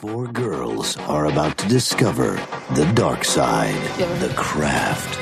[0.00, 2.38] Four girls are about to discover
[2.74, 3.80] the dark side,
[4.20, 5.18] the craft.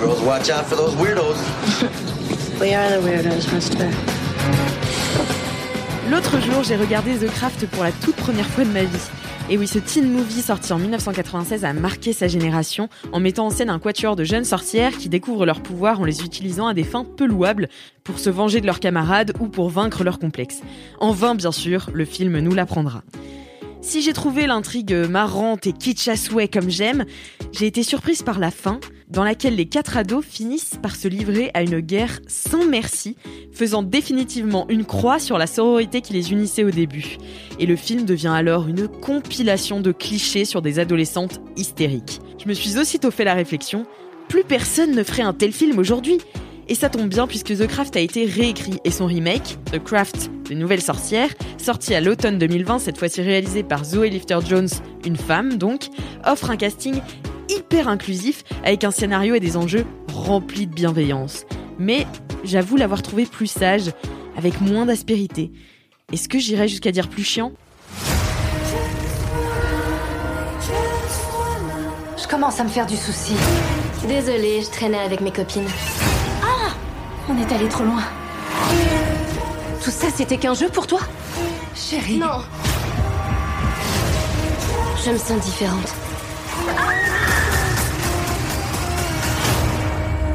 [0.00, 1.38] Girls, watch out for those weirdos.
[2.60, 3.90] We are the weirdos, mister.
[6.08, 9.21] L'autre jour, j'ai regardé The Craft pour la toute première fois de ma vie.
[9.52, 13.50] Et oui, ce teen movie sorti en 1996 a marqué sa génération en mettant en
[13.50, 16.84] scène un quatuor de jeunes sorcières qui découvrent leurs pouvoirs en les utilisant à des
[16.84, 17.68] fins peu louables
[18.02, 20.62] pour se venger de leurs camarades ou pour vaincre leurs complexes.
[21.00, 23.02] En vain, bien sûr, le film nous l'apprendra.
[23.82, 26.14] Si j'ai trouvé l'intrigue marrante et kitsch à
[26.46, 27.04] comme j'aime,
[27.50, 31.50] j'ai été surprise par la fin, dans laquelle les quatre ados finissent par se livrer
[31.52, 33.16] à une guerre sans merci,
[33.52, 37.18] faisant définitivement une croix sur la sororité qui les unissait au début.
[37.58, 42.20] Et le film devient alors une compilation de clichés sur des adolescentes hystériques.
[42.42, 43.84] Je me suis aussitôt fait la réflexion,
[44.28, 46.18] plus personne ne ferait un tel film aujourd'hui.
[46.68, 50.30] Et ça tombe bien puisque The Craft a été réécrit et son remake, The Craft,
[50.48, 54.68] les nouvelles sorcières, sorti à l'automne 2020, cette fois-ci réalisé par Zoe Lifter-Jones,
[55.04, 55.86] une femme donc,
[56.24, 57.00] offre un casting
[57.48, 61.44] hyper inclusif avec un scénario et des enjeux remplis de bienveillance.
[61.78, 62.06] Mais
[62.44, 63.90] j'avoue l'avoir trouvé plus sage,
[64.36, 65.50] avec moins d'aspérité.
[66.12, 67.52] Est-ce que j'irais jusqu'à dire plus chiant?
[72.16, 73.34] Je commence à me faire du souci.
[74.08, 75.68] Désolée, je traînais avec mes copines.
[77.28, 78.02] On est allé trop loin.
[79.82, 81.00] Tout ça, c'était qu'un jeu pour toi
[81.74, 82.18] Chérie.
[82.18, 82.42] Non.
[85.04, 85.94] Je me sens différente.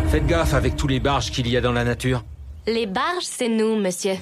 [0.10, 2.24] Faites gaffe avec tous les barges qu'il y a dans la nature.
[2.66, 4.16] Les barges, c'est nous, monsieur.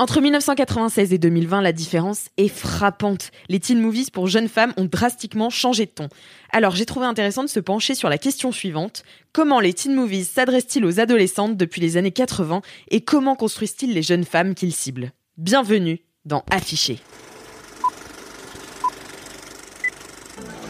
[0.00, 3.32] Entre 1996 et 2020, la différence est frappante.
[3.48, 6.08] Les teen movies pour jeunes femmes ont drastiquement changé de ton.
[6.52, 9.02] Alors j'ai trouvé intéressant de se pencher sur la question suivante.
[9.32, 14.02] Comment les teen movies s'adressent-ils aux adolescentes depuis les années 80 et comment construisent-ils les
[14.02, 15.10] jeunes femmes qu'ils ciblent?
[15.36, 17.00] Bienvenue dans Affiché.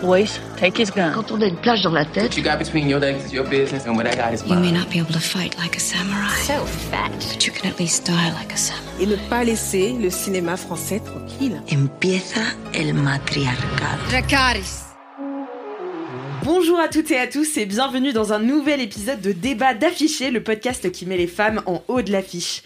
[0.01, 1.13] Boys, take his gun.
[1.13, 3.45] Quand on a une plage dans la tête, you got between your legs is your
[3.45, 4.75] business, and what I got is You may mine.
[4.75, 7.11] not be able to fight like a samurai, so fat.
[7.33, 8.85] but you can at least die like a samurai.
[9.03, 11.61] Et ne pas laisser le cinéma français tranquille.
[11.73, 12.43] empieza
[12.75, 14.03] el matriarcado.
[14.11, 14.85] Dracarys.
[16.45, 20.31] Bonjour à toutes et à tous et bienvenue dans un nouvel épisode de Débat d'affiché,
[20.31, 22.63] le podcast qui met les femmes en haut de l'affiche.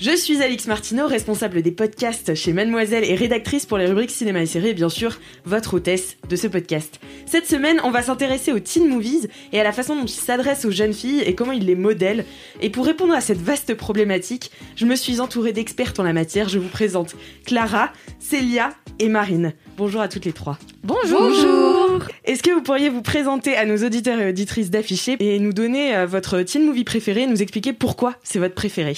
[0.00, 4.40] Je suis Alix Martineau, responsable des podcasts chez Mademoiselle et rédactrice pour les rubriques cinéma
[4.40, 7.00] et séries et bien sûr votre hôtesse de ce podcast.
[7.26, 10.64] Cette semaine, on va s'intéresser aux teen movies et à la façon dont ils s'adressent
[10.64, 12.24] aux jeunes filles et comment ils les modèlent.
[12.60, 16.48] Et pour répondre à cette vaste problématique, je me suis entourée d'expertes en la matière.
[16.48, 18.70] Je vous présente Clara, Célia
[19.00, 19.52] et Marine.
[19.76, 20.58] Bonjour à toutes les trois.
[20.84, 22.04] Bonjour.
[22.24, 25.96] Est-ce que vous pourriez vous présenter à nos auditeurs et auditrices d'afficher et nous donner
[25.96, 28.94] euh, votre teen movie préféré et nous expliquer pourquoi c'est votre préféré?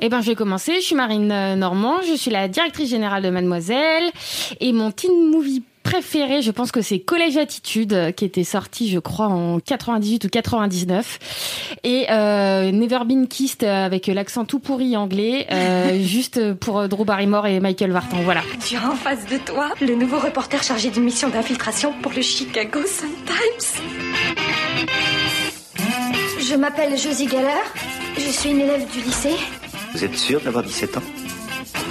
[0.00, 0.76] Eh ben, je vais commencer.
[0.76, 2.02] Je suis Marine euh, Normand.
[2.02, 4.10] Je suis la directrice générale de Mademoiselle.
[4.60, 8.88] Et mon teen movie préféré, je pense que c'est Collège Attitude, euh, qui était sorti,
[8.88, 11.76] je crois, en 98 ou 99.
[11.84, 17.46] Et euh, Never Been Kissed avec l'accent tout pourri anglais, euh, juste pour Drew Barrymore
[17.46, 18.18] et Michael Vartan.
[18.22, 18.42] Voilà.
[18.66, 22.22] Tu as en face de toi le nouveau reporter chargé d'une mission d'infiltration pour le
[22.22, 23.82] Chicago Sun-Times.
[26.40, 27.64] Je m'appelle Josie Geller.
[28.16, 29.36] Je suis une élève du lycée.
[29.92, 31.02] Vous êtes sûr d'avoir 17 ans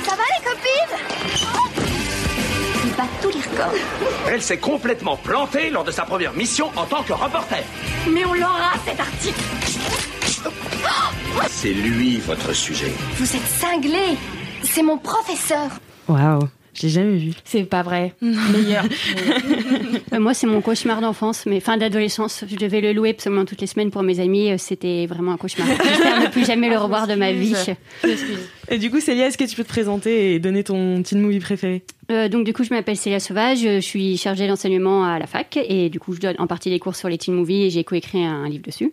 [0.03, 0.95] Ça va les copines
[2.85, 3.73] Il bat tous les records.
[4.27, 7.63] Elle s'est complètement plantée lors de sa première mission en tant que reporter.
[8.09, 9.41] Mais on l'aura cet article.
[11.49, 12.91] C'est lui votre sujet.
[13.15, 14.17] Vous êtes cinglé.
[14.63, 15.69] C'est mon professeur.
[16.07, 17.33] Waouh, je l'ai jamais vu.
[17.43, 18.15] C'est pas vrai.
[18.21, 18.83] Meilleur.
[20.13, 22.43] Euh, Moi, c'est mon cauchemar d'enfance, mais fin d'adolescence.
[22.49, 24.51] Je devais le louer absolument toutes les semaines pour mes amis.
[24.51, 25.67] Euh, C'était vraiment un cauchemar.
[25.83, 27.55] J'espère ne plus jamais le revoir de ma vie.
[28.69, 31.39] Et du coup, Célia, est-ce que tu peux te présenter et donner ton teen movie
[31.39, 31.83] préféré?
[32.11, 33.59] Euh, donc, du coup, je m'appelle Célia Sauvage.
[33.59, 36.79] Je suis chargée d'enseignement à la fac et du coup, je donne en partie des
[36.79, 38.91] cours sur les teen movies et j'ai coécrit un, livre dessus.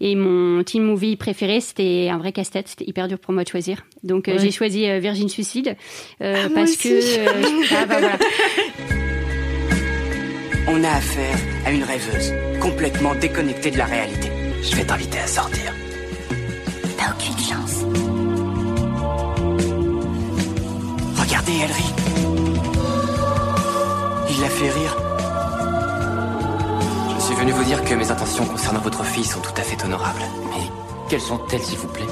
[0.00, 2.68] Et mon teen movie préféré, c'était un vrai casse-tête.
[2.68, 3.84] C'était hyper dur pour moi de choisir.
[4.02, 5.76] Donc, euh, j'ai choisi euh, Virgin Suicide
[6.22, 6.88] euh, Ah, moi parce aussi.
[6.88, 8.18] que euh, ah, bah, voilà.
[10.68, 14.30] On a affaire à une rêveuse, complètement déconnectée de la réalité.
[14.62, 15.72] Je vais t'inviter à sortir.
[16.98, 17.84] T'as aucune chance.
[21.16, 21.94] Regardez, elle rit.
[24.28, 24.96] Il la fait rire.
[27.16, 29.82] Je suis venu vous dire que mes intentions concernant votre fille sont tout à fait
[29.84, 30.24] honorables.
[30.50, 30.64] Mais
[31.08, 32.04] quelles sont-elles, s'il vous plaît?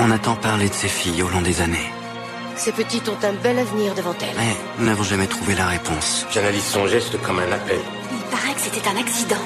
[0.00, 1.90] On a tant parlé de ces filles au long des années,
[2.56, 4.36] Ces petites ont un bel avenir devant elles.
[4.36, 6.26] mais nous n'avons jamais trouvé la réponse.
[6.32, 7.80] J'analyse son geste comme un appel.
[8.12, 9.42] Il paraît que c'était un accident.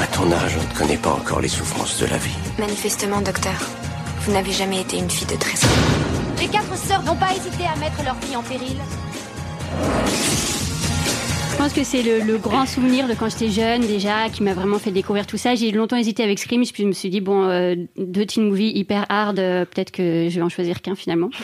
[0.00, 2.34] À ton âge, on ne connaît pas encore les souffrances de la vie.
[2.58, 3.60] Manifestement, docteur,
[4.22, 5.70] vous n'avez jamais été une fille de trésor.
[6.40, 8.78] Les quatre sœurs n'ont pas hésité à mettre leur vie en péril.
[11.62, 14.52] Je pense que c'est le, le grand souvenir de quand j'étais jeune déjà qui m'a
[14.52, 15.54] vraiment fait découvrir tout ça.
[15.54, 18.76] J'ai longtemps hésité avec Scream, puis je me suis dit bon, euh, deux teen movies
[18.76, 21.30] hyper hard, euh, peut-être que je vais en choisir qu'un finalement.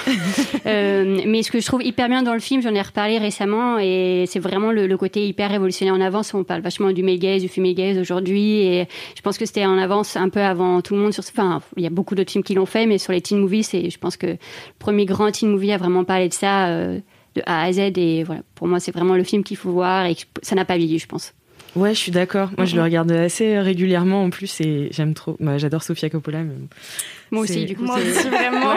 [0.66, 3.78] Euh, mais ce que je trouve hyper bien dans le film, j'en ai reparlé récemment,
[3.78, 6.34] et c'est vraiment le, le côté hyper révolutionnaire en avance.
[6.34, 8.86] On parle vachement du male gaze, du female gaze aujourd'hui, et
[9.16, 11.12] je pense que c'était en avance un peu avant tout le monde.
[11.14, 13.38] Sur, enfin, il y a beaucoup d'autres films qui l'ont fait, mais sur les teen
[13.38, 14.38] movies, c'est, je pense que le
[14.78, 16.68] premier grand teen movie a vraiment parlé de ça.
[17.34, 20.06] De A à Z et voilà pour moi c'est vraiment le film qu'il faut voir
[20.06, 21.34] et ça n'a pas vieilli je pense
[21.76, 22.50] Ouais, je suis d'accord.
[22.56, 22.84] Moi, je le Mhm.
[22.86, 25.36] regarde assez régulièrement en plus et j'aime trop.
[25.38, 26.42] Bah, J'adore Sofia Coppola.
[26.42, 26.54] Mais...
[27.30, 28.74] Moi aussi, du coup, Moi aussi, vraiment.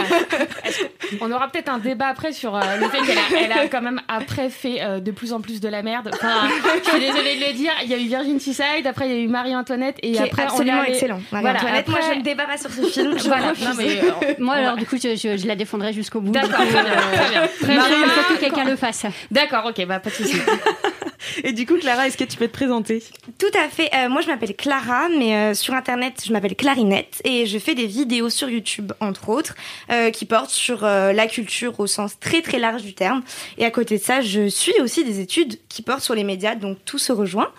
[1.21, 3.81] On aura peut-être un débat après sur euh, le fait qu'elle a, elle a quand
[3.81, 6.09] même après fait euh, de plus en plus de la merde.
[6.13, 6.47] Enfin,
[6.83, 7.71] je suis désolée de le dire.
[7.83, 10.21] Il y a eu Virgin Suicide, après il y a eu Marie-Antoinette et Qui est
[10.21, 11.19] après absolument on excellent.
[11.31, 13.17] Voilà, Marie-Antoinette, moi, après- je ne débat pas sur ce film.
[13.17, 13.65] Je Voilà, refuse.
[13.67, 16.51] non, mais, euh, moi alors du coup je, je- je la défendrai jusqu'au bout D'accord,
[16.51, 17.47] très bien, très bien.
[17.61, 18.03] Très Marie, bien.
[18.05, 20.37] il faut que quelqu'un le fasse D'accord, ok, bah pas de souci.
[21.43, 23.01] Et du coup, Clara, est-ce que tu peux te présenter?
[23.39, 23.89] Tout à fait.
[23.95, 27.75] Euh, moi, je m'appelle Clara, mais euh, sur Internet, je m'appelle Clarinette et je fais
[27.75, 29.55] des vidéos sur YouTube, entre autres,
[29.91, 33.21] euh, qui portent sur euh, la culture au sens très très large du terme.
[33.57, 36.55] Et à côté de ça, je suis aussi des études qui portent sur les médias,
[36.55, 37.49] donc tout se rejoint.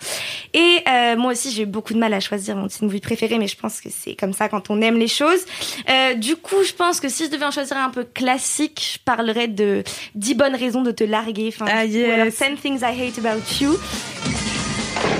[0.53, 3.47] Et euh, moi aussi, j'ai beaucoup de mal à choisir mon teen movie préféré, mais
[3.47, 5.41] je pense que c'est comme ça quand on aime les choses.
[5.89, 8.99] Euh, du coup, je pense que si je devais en choisir un peu classique, je
[9.03, 9.83] parlerais de
[10.15, 11.49] 10 bonnes raisons de te larguer.
[11.53, 12.37] Enfin, Ah, ou alors yes.
[12.39, 13.77] 10 things I hate about you.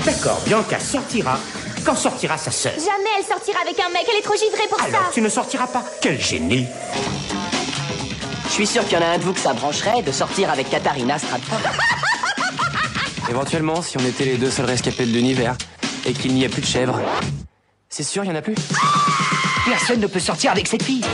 [0.04, 1.38] D'accord, Bianca sortira.
[1.84, 4.80] Quand sortira sa sœur Jamais elle sortira avec un mec, elle est trop givrée pour
[4.80, 5.10] Alors ça.
[5.12, 5.82] tu ne sortiras pas.
[6.00, 6.66] Quel génie
[8.46, 10.50] Je suis sûr qu'il y en a un de vous que ça brancherait de sortir
[10.50, 11.60] avec Katharina Stratford.
[13.30, 15.56] Éventuellement, si on était les deux seuls rescapés de l'univers
[16.06, 16.98] et qu'il n'y a plus de chèvres.
[17.88, 18.54] C'est sûr, il y en a plus?
[19.66, 21.04] Personne ne peut sortir avec cette fille.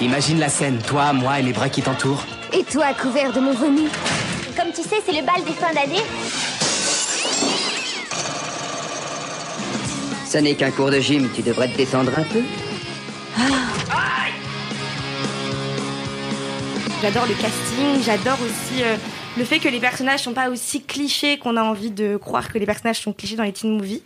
[0.00, 2.22] Imagine la scène, toi, moi et les bras qui t'entourent.
[2.52, 3.88] Et toi, couvert de mon vomi.
[4.56, 6.02] Comme tu sais, c'est le bal des fins d'année.
[10.28, 12.42] Ce n'est qu'un cours de gym, tu devrais te détendre un peu.
[17.00, 18.96] J'adore le casting, j'adore aussi euh,
[19.38, 22.58] le fait que les personnages sont pas aussi clichés qu'on a envie de croire que
[22.58, 24.02] les personnages sont clichés dans les teen movies.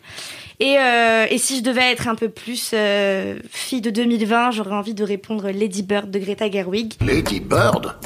[0.61, 4.77] Et, euh, et si je devais être un peu plus euh, fille de 2020, j'aurais
[4.77, 6.93] envie de répondre Lady Bird de Greta Gerwig.
[7.05, 7.97] Lady Bird?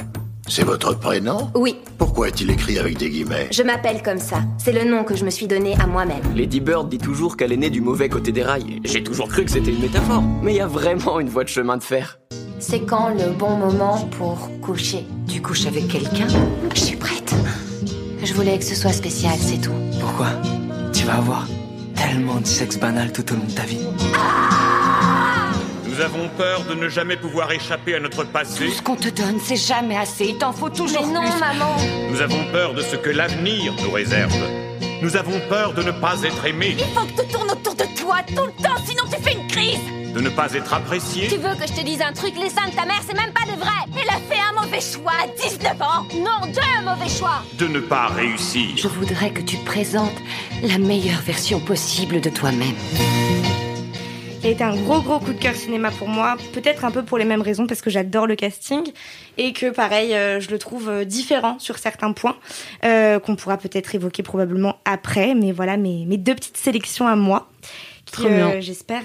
[0.49, 4.37] C'est votre prénom Oui, Pourquoi est-il écrit avec des guillemets je m'appelle comme ça.
[4.57, 6.21] C'est le nom que je me suis donné à moi-même.
[6.35, 8.79] Lady Bird dit toujours qu'elle est née du mauvais côté des rails.
[8.85, 10.23] J'ai toujours cru que c'était une métaphore.
[10.41, 12.19] Mais il y a vraiment une voie de chemin de fer.
[12.59, 16.27] C'est quand le bon moment pour coucher Tu couches avec quelqu'un
[16.73, 17.33] Je suis prête.
[18.23, 19.73] Je voulais que ce soit spécial, c'est tout.
[19.99, 20.27] Pourquoi?
[20.93, 21.47] Tu vas avoir
[21.95, 23.79] tellement de sexe banal tout au long de ta vie.
[25.97, 28.69] Nous avons peur de ne jamais pouvoir échapper à notre passé.
[28.69, 30.25] Ce qu'on te donne, c'est jamais assez.
[30.25, 31.39] Il t'en faut toujours Mais non, plus.
[31.39, 31.75] maman.
[32.11, 34.31] Nous avons peur de ce que l'avenir nous réserve.
[35.01, 37.85] Nous avons peur de ne pas être aimé, Il faut que tout tourne autour de
[37.99, 39.79] toi tout le temps, sinon tu fais une crise.
[40.13, 41.27] de ne pas être apprécié.
[41.29, 43.33] Tu veux que je te dise un truc Les seins de ta mère, c'est même
[43.33, 43.71] pas de vrai.
[43.99, 46.03] Elle a fait un mauvais choix à 19 ans.
[46.13, 47.41] Non, deux mauvais choix.
[47.57, 48.69] de ne pas réussir.
[48.77, 50.17] Je voudrais que tu présentes
[50.61, 52.75] la meilleure version possible de toi-même.
[54.43, 57.25] Été un gros gros coup de cœur cinéma pour moi, peut-être un peu pour les
[57.25, 58.91] mêmes raisons parce que j'adore le casting
[59.37, 62.37] et que pareil euh, je le trouve euh, différent sur certains points
[62.85, 67.15] euh, qu'on pourra peut-être évoquer probablement après, mais voilà mes, mes deux petites sélections à
[67.15, 67.49] moi
[68.05, 69.03] qui euh, j'espère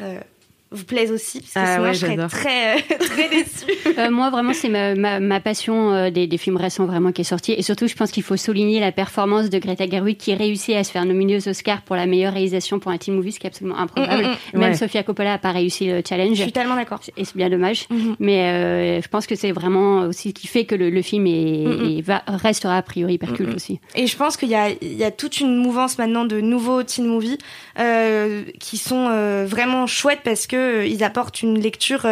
[0.73, 3.73] vous plaisent aussi parce que Ah sinon ouais, je serais très euh, très déçue.
[3.99, 7.21] Euh, moi, vraiment, c'est ma, ma, ma passion euh, des, des films récents vraiment qui
[7.21, 7.53] est sortie.
[7.53, 10.83] Et surtout, je pense qu'il faut souligner la performance de Greta Gerwig qui réussit à
[10.83, 13.47] se faire nominer aux Oscars pour la meilleure réalisation pour un teen movie, ce qui
[13.47, 14.23] est absolument improbable.
[14.23, 14.59] Mm, mm, mm.
[14.59, 14.77] Même Ouais.
[14.77, 16.37] Sofia Coppola n'a pas réussi le challenge.
[16.37, 17.01] Je suis tellement d'accord.
[17.19, 17.87] Et c'est bien dommage.
[18.19, 21.27] Mais euh, je pense que c'est vraiment aussi ce qui fait que le, le film
[21.27, 23.79] est, va, restera a priori hyper culte aussi.
[23.95, 26.83] Et je pense qu'il y a, il y a toute une mouvance maintenant de nouveaux
[26.83, 27.37] teen movies
[27.79, 32.07] euh, qui sont euh, vraiment chouettes parce que que ils apportent une lecture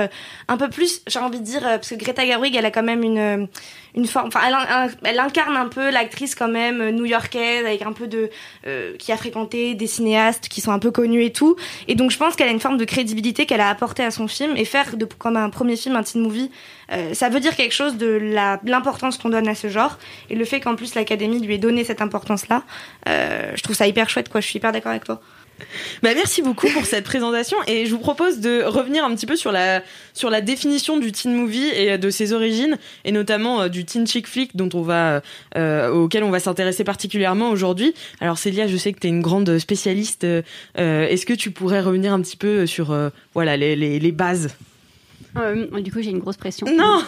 [0.49, 3.03] un peu plus, j'ai envie de dire, parce que Greta Gerwig, elle a quand même
[3.03, 3.49] une
[3.97, 4.41] une forme, enfin,
[5.03, 8.31] elle, incarne un peu l'actrice quand même new-yorkaise avec un peu de
[8.99, 11.57] qui a fréquenté des cinéastes qui sont un peu connus et tout.
[11.89, 14.29] Et donc je pense qu'elle a une forme de crédibilité qu'elle a apportée à son
[14.29, 16.51] film et faire de comme un premier film, un teen movie,
[17.13, 18.33] ça veut dire quelque chose de
[18.65, 21.85] l'importance qu'on donne à ce genre et le fait qu'en plus l'Académie lui ait donné
[21.85, 22.63] cette importance-là,
[23.07, 24.29] je trouve ça hyper chouette.
[24.29, 25.21] Quoi, je suis hyper d'accord avec toi.
[26.03, 29.37] Bah merci beaucoup pour cette présentation et je vous propose de revenir un petit peu
[29.37, 29.83] sur la
[30.15, 34.27] sur la définition du teen movie et de ses origines et notamment du teen chick
[34.27, 35.23] flick dont on va
[35.57, 37.95] euh, auquel on va s'intéresser particulièrement aujourd'hui.
[38.21, 40.25] Alors Célia, je sais que tu es une grande spécialiste.
[40.25, 40.43] Euh,
[40.77, 44.51] Est-ce que tu pourrais revenir un petit peu sur euh, voilà les, les, les bases?
[45.37, 46.67] Euh, du coup, j'ai une grosse pression.
[46.67, 47.01] Non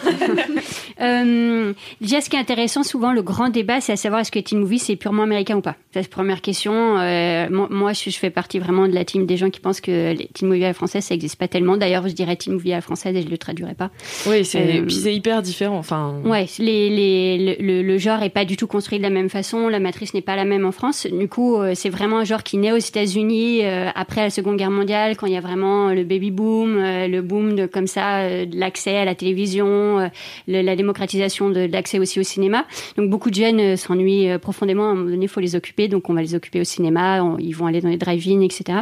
[1.01, 4.39] euh, Déjà, ce qui est intéressant, souvent, le grand débat, c'est à savoir est-ce que
[4.39, 5.75] teen movie, c'est purement américain ou pas?
[5.91, 6.97] C'est la première question.
[6.99, 10.27] Euh, moi, je, fais partie vraiment de la team des gens qui pensent que les
[10.27, 11.77] teen movie à la française, ça n'existe pas tellement.
[11.77, 13.91] D'ailleurs, je dirais teen movie à la française et je ne le traduirais pas.
[14.27, 15.77] Oui, c'est puis c'est hyper différent.
[15.77, 16.15] Enfin...
[16.23, 19.67] Ouais, les, les, le, le, genre est pas du tout construit de la même façon.
[19.67, 21.07] La matrice n'est pas la même en France.
[21.07, 23.63] Du coup, c'est vraiment un genre qui naît aux États-Unis
[23.95, 27.55] après la Seconde Guerre mondiale, quand il y a vraiment le baby boom, le boom
[27.55, 28.12] de comme ça
[28.45, 30.09] de l'accès à la télévision,
[30.47, 32.65] la démocratisation de l'accès aussi au cinéma.
[32.97, 34.87] Donc beaucoup de jeunes s'ennuient profondément.
[34.89, 35.87] À un moment donné, il faut les occuper.
[35.87, 37.23] Donc on va les occuper au cinéma.
[37.39, 38.79] ils vont aller dans les drive-in, etc.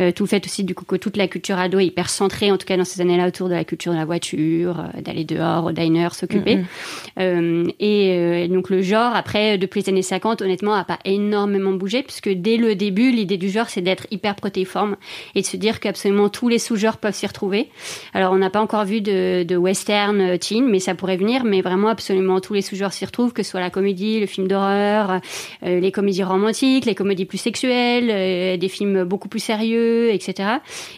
[0.00, 2.50] Euh, tout le fait aussi du coup que toute la culture ado est hyper centrée,
[2.50, 5.66] en tout cas dans ces années-là, autour de la culture de la voiture, d'aller dehors
[5.66, 6.56] au diner, s'occuper.
[6.56, 7.20] Mm -hmm.
[7.20, 12.02] euh, et donc le genre, après, depuis les années 50, honnêtement, a pas énormément bougé,
[12.02, 14.96] puisque dès le début, l'idée du genre, c'est d'être hyper protéiforme
[15.34, 17.68] et de se dire qu'absolument tous les sous-genres peuvent s'y retrouver.
[18.14, 21.42] Alors on n'a pas encore vu de, de western teen, mais ça pourrait venir.
[21.42, 24.46] Mais vraiment, absolument tous les sous-genres s'y retrouvent, que ce soit la comédie, le film
[24.46, 25.20] d'horreur,
[25.64, 30.48] euh, les comédies romantiques, les comédies plus sexuelles, euh, des films beaucoup plus sérieux, etc.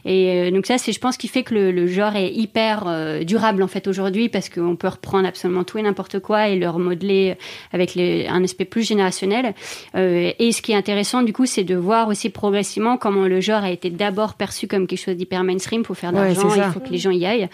[0.05, 3.25] Et euh, donc ça, c'est, je pense, qui fait que le, le genre est hyper
[3.25, 6.69] durable en fait aujourd'hui, parce qu'on peut reprendre absolument tout et n'importe quoi et le
[6.69, 7.37] remodeler
[7.73, 9.55] avec les, un aspect plus générationnel.
[9.95, 13.64] et ce qui est intéressant, du coup, c'est de voir aussi progressivement comment le genre
[13.64, 15.83] a été d'abord perçu comme quelque chose d'hyper mainstream.
[15.83, 17.49] Pour faire de l'argent, ouais, il faut que les gens y aillent.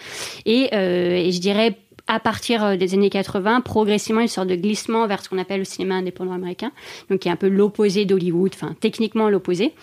[0.45, 1.77] Et, euh, et je dirais
[2.09, 5.63] à partir des années 80, progressivement une sorte de glissement vers ce qu'on appelle le
[5.63, 6.71] cinéma indépendant américain,
[7.09, 9.73] donc qui est un peu l'opposé d'Hollywood, enfin techniquement l'opposé.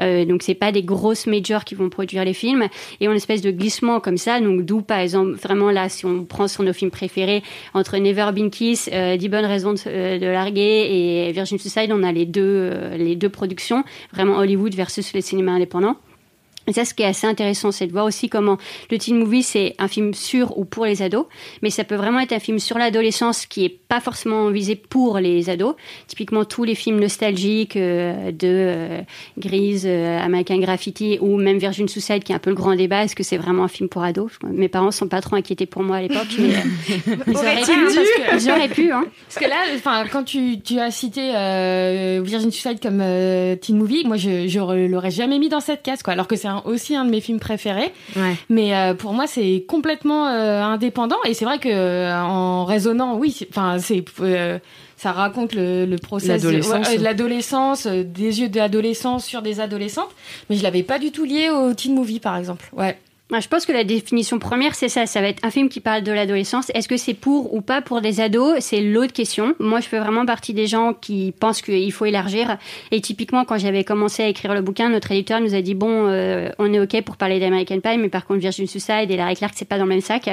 [0.00, 2.66] Euh, donc c'est pas des grosses majors qui vont produire les films,
[3.00, 4.40] et on espèce de glissement comme ça.
[4.40, 8.30] Donc d'où par exemple vraiment là, si on prend sur nos films préférés entre Never
[8.34, 12.26] Been Kiss, euh, 10 bonnes raisons de, de, larguer et Virgin Suicide, on a les
[12.26, 15.96] deux euh, les deux productions, vraiment Hollywood versus les cinémas indépendants.
[16.66, 18.58] Et ça, ce qui est assez intéressant, c'est de voir aussi comment
[18.90, 21.26] le teen movie, c'est un film sur ou pour les ados,
[21.62, 25.18] mais ça peut vraiment être un film sur l'adolescence qui est pas forcément visé pour
[25.18, 25.76] les ados.
[26.08, 29.00] Typiquement, tous les films nostalgiques euh, de euh,
[29.38, 33.04] Grise, euh, American Graffiti ou même Virgin Suicide, qui est un peu le grand débat,
[33.04, 34.32] est-ce que c'est vraiment un film pour ados?
[34.44, 36.48] Mes parents sont pas trop inquiétés pour moi à l'époque, mais
[37.28, 38.92] ils auraient pu, hein, parce que, ils auraient pu.
[38.92, 39.04] Hein.
[39.28, 41.30] Parce que là, enfin, quand tu, tu as cité
[42.24, 42.98] Virgin Suicide comme
[43.60, 46.14] teen movie, moi, je, je l'aurais jamais mis dans cette case, quoi.
[46.14, 47.92] Alors que c'est un aussi un de mes films préférés.
[48.14, 48.34] Ouais.
[48.48, 51.16] Mais euh, pour moi, c'est complètement euh, indépendant.
[51.24, 54.04] Et c'est vrai que euh, en raisonnant, oui, enfin, c'est
[54.96, 60.08] ça raconte le, le process de l'adolescence, des yeux d'adolescence sur des adolescentes.
[60.48, 62.64] Mais je l'avais pas du tout lié au teen movie, par exemple.
[62.72, 62.98] Ouais.
[63.28, 65.04] Je pense que la définition première, c'est ça.
[65.06, 66.70] Ça va être un film qui parle de l'adolescence.
[66.74, 68.54] Est-ce que c'est pour ou pas pour des ados?
[68.60, 69.56] C'est l'autre question.
[69.58, 72.56] Moi, je fais vraiment partie des gens qui pensent qu'il faut élargir.
[72.92, 76.06] Et typiquement, quand j'avais commencé à écrire le bouquin, notre éditeur nous a dit bon,
[76.06, 79.34] euh, on est ok pour parler d'American Pie, mais par contre, Virgin Suicide et Larry
[79.34, 80.30] Clark, c'est pas dans le même sac.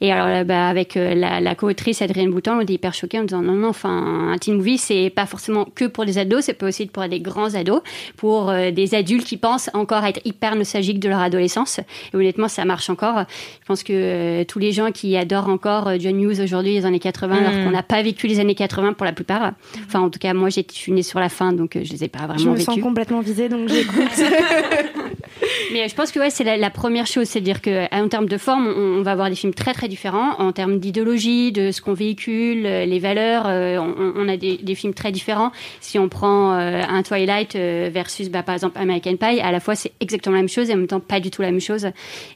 [0.00, 3.24] Et alors, bah, avec euh, la, la co-autrice Adrienne Bouton, on était hyper choqués en
[3.24, 6.54] disant non, non, enfin, un teen movie, c'est pas forcément que pour des ados, ça
[6.54, 7.82] peut aussi pour des grands ados,
[8.16, 11.78] pour euh, des adultes qui pensent encore être hyper nostalgiques de leur adolescence.
[12.12, 13.24] Et honnêtement, ça marche encore.
[13.60, 16.86] Je pense que euh, tous les gens qui adorent encore euh, John Hughes aujourd'hui, les
[16.86, 17.44] années 80, Mm.
[17.44, 19.52] alors qu'on n'a pas vécu les années 80 pour la plupart.
[19.86, 22.04] Enfin, en tout cas, moi, je suis née sur la fin, donc euh, je les
[22.04, 22.64] ai pas vraiment Je me vécues.
[22.64, 23.94] sens complètement visée, donc j'écoute.
[25.72, 28.36] Mais je pense que ouais, c'est la, la première chose, c'est-à-dire que en termes de
[28.38, 30.38] forme, on, on va avoir des films très très différents.
[30.38, 34.56] En termes d'idéologie, de ce qu'on véhicule, euh, les valeurs, euh, on, on a des,
[34.58, 35.52] des films très différents.
[35.80, 39.60] Si on prend euh, un Twilight euh, versus, bah, par exemple, American Pie, à la
[39.60, 41.60] fois c'est exactement la même chose et en même temps pas du tout la même
[41.60, 41.88] chose.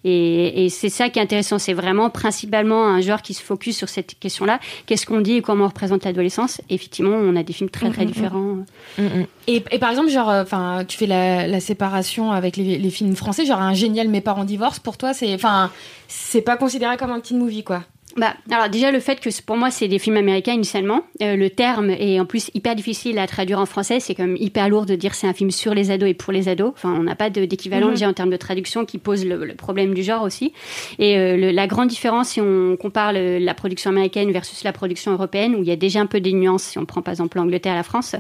[0.05, 1.59] Et, et c'est ça qui est intéressant.
[1.59, 4.61] C'est vraiment principalement un genre qui se focus sur cette question-là.
[4.87, 6.61] Qu'est-ce qu'on dit et comment on représente l'adolescence?
[6.71, 8.13] Effectivement, on a des films très très Mhm, mhm.
[8.13, 8.57] différents.
[9.47, 13.17] Et, et par exemple, genre, enfin, tu fais la, la séparation avec les, les films
[13.17, 14.81] français, genre un génial Mes parents divorcent.
[14.83, 15.71] Pour toi, c'est, enfin,
[16.09, 17.83] c'est pas considéré comme un teen movie, quoi.
[18.17, 21.51] Bah, alors déjà le fait que pour moi c'est des films américains initialement, euh, le
[21.51, 24.95] terme est en plus hyper difficile à traduire en français, c'est comme hyper lourd de
[24.97, 26.73] dire c'est un film sur les ados et pour les ados.
[26.75, 27.93] Enfin, on n'a pas d'équivalent Mhm.
[27.93, 30.53] déjà en termes de traduction qui pose le, le problème du genre aussi.
[30.99, 34.73] Et euh, le- la grande différence si on compare le- la production américaine versus la
[34.73, 37.13] production européenne, où il y a déjà un peu des nuances si on prend par
[37.13, 38.17] exemple l'Angleterre, la France.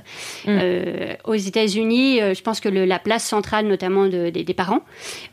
[0.46, 4.82] Euh, aux États-Unis, je pense que la place centrale notamment de- des- des parents,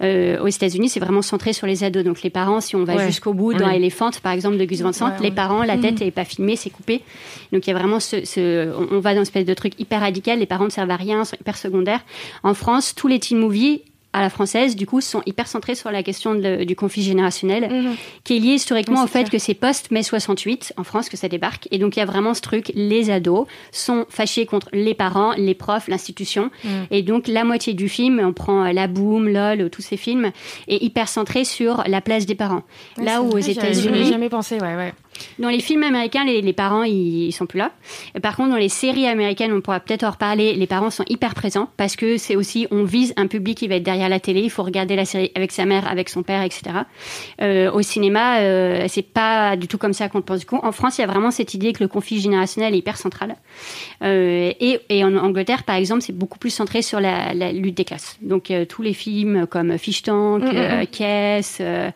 [0.02, 2.04] aux États-Unis, c'est vraiment centré sur les ados.
[2.04, 3.06] Donc les parents, si on va Ouais.
[3.08, 3.70] jusqu'au bout dans.
[3.76, 6.06] Elephant, par exemple, de Gus Van Sant, Ouais, les parents, la tête Mhm.
[6.06, 7.02] n'est pas filmée, c'est coupé.
[7.52, 10.40] Donc il y a vraiment ce, on va dans une espèce de truc hyper radical.
[10.40, 12.02] Les parents ne servent à rien, sont hyper secondaires.
[12.44, 13.82] En France, tous les teen movies
[14.16, 17.70] à la française, du coup, sont hyper centrés sur la question de- du conflit générationnel,
[18.24, 21.68] qui est lié historiquement au fait que c'est post-mai 68, en France, que ça débarque.
[21.72, 25.34] Et donc, il y a vraiment ce truc, les ados sont fâchés contre les parents,
[25.38, 26.50] les profs, l'institution.
[26.64, 26.70] Mm.
[26.92, 30.32] Et donc, la moitié du film, on prend euh, La Boom, LOL, tous ces films,
[30.68, 32.64] est hyper centré sur la place des parents.
[32.98, 34.94] Ouais, Là où aux vrai, États-Unis, jamais pensé, ouais, ouais.
[35.40, 37.72] Dans les films américains, les, les parents, ils, ils sont plus là.
[38.16, 41.04] Et par contre, dans les séries américaines, on pourra peut-être en reparler, les parents sont
[41.08, 44.20] hyper présents parce que c'est aussi, on vise un public qui va être derrière la
[44.20, 44.42] télé.
[44.42, 46.64] Il faut regarder la série avec sa mère, avec son père, etc.
[47.42, 50.60] Euh, au cinéma, euh, c'est pas du tout comme ça qu'on pense du coup.
[50.64, 53.36] En France, il y a vraiment cette idée que le conflit générationnel est hyper central.
[54.04, 57.76] Euh, et, et en Angleterre, par exemple, c'est beaucoup plus centré sur la, la lutte
[57.76, 58.18] des classes.
[58.22, 61.42] Donc, euh, tous les films comme Fish Tank, Mm, mm, euh, mm.
[61.62, 61.92] Euh,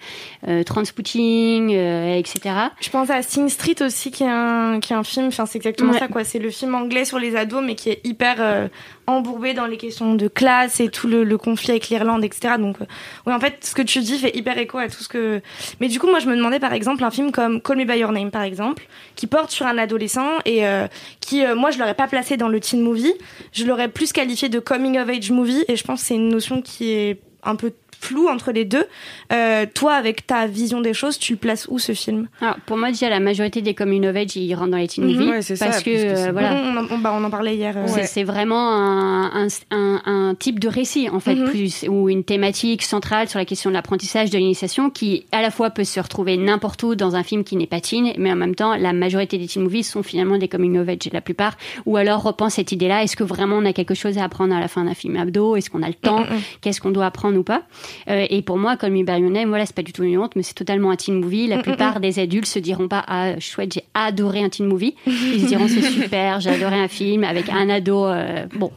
[0.47, 2.55] euh, Transpouting, euh, etc.
[2.79, 5.57] Je pense à Sing Street aussi, qui est un, qui est un film, enfin, c'est
[5.57, 5.99] exactement Ouais.
[5.99, 6.23] ça, quoi.
[6.23, 8.67] C'est le film anglais sur les ados, mais qui est hyper euh,
[9.07, 12.55] embourbé dans les questions de classe et tout le, le conflit avec l'Irlande, etc.
[12.59, 12.85] Donc, euh,
[13.25, 15.41] oui, en fait, ce que tu dis fait hyper écho à tout ce que.
[15.79, 17.97] Mais du coup, moi, je me demandais, par exemple, un film comme Call Me By
[17.99, 18.83] Your Name, par exemple,
[19.15, 20.87] qui porte sur un adolescent et euh,
[21.19, 23.13] qui, moi, je l'aurais pas placé dans le teen movie.
[23.53, 26.29] Je l'aurais plus qualifié de coming of age movie, et je pense que c'est une
[26.29, 28.85] notion qui est un peu floue entre les deux.
[29.33, 32.27] Euh, toi, avec ta vision des choses, tu le places où ce film?
[32.41, 35.05] Alors, pour moi, déjà, la majorité des coming of age, ils rentrent dans les teen
[35.05, 35.13] Mhm.
[35.13, 35.29] movies.
[35.29, 36.53] Ouais, c'est ça, parce que, parce que euh, voilà.
[36.63, 37.75] On, en- on- bah, on en parlait hier.
[37.77, 38.23] euh, C'est- ouais.
[38.29, 41.49] Vraiment un, un, un- un type de récit, en fait, Mhm.
[41.49, 45.51] plus, ou une thématique centrale sur la question de l'apprentissage, de l'initiation, qui à la
[45.51, 48.35] fois peut se retrouver n'importe où dans un film qui n'est pas teen, mais en
[48.35, 51.57] même temps, la majorité des teen movies sont finalement des coming of age, la plupart.
[51.85, 54.59] Ou alors repense cette idée-là, est-ce que vraiment on a quelque chose à apprendre à
[54.59, 55.55] la fin d'un film abdo?
[55.55, 56.19] Est-ce qu'on a le temps?
[56.19, 56.27] Mhm.
[56.61, 57.63] Qu'est-ce qu'on doit apprendre ou pas?
[58.09, 60.43] Euh, Et pour moi, comme Your Name, voilà, c'est pas du tout une honte, mais
[60.43, 61.47] c'est totalement un teen movie.
[61.47, 62.01] La Mhm, plupart mhm.
[62.01, 64.95] des adultes se diront pas, ah, chouette, j'ai adoré un teen movie.
[65.05, 68.05] Ils se diront, c'est super, j'ai adoré un film avec un ado.
[68.05, 68.71] euh, bon.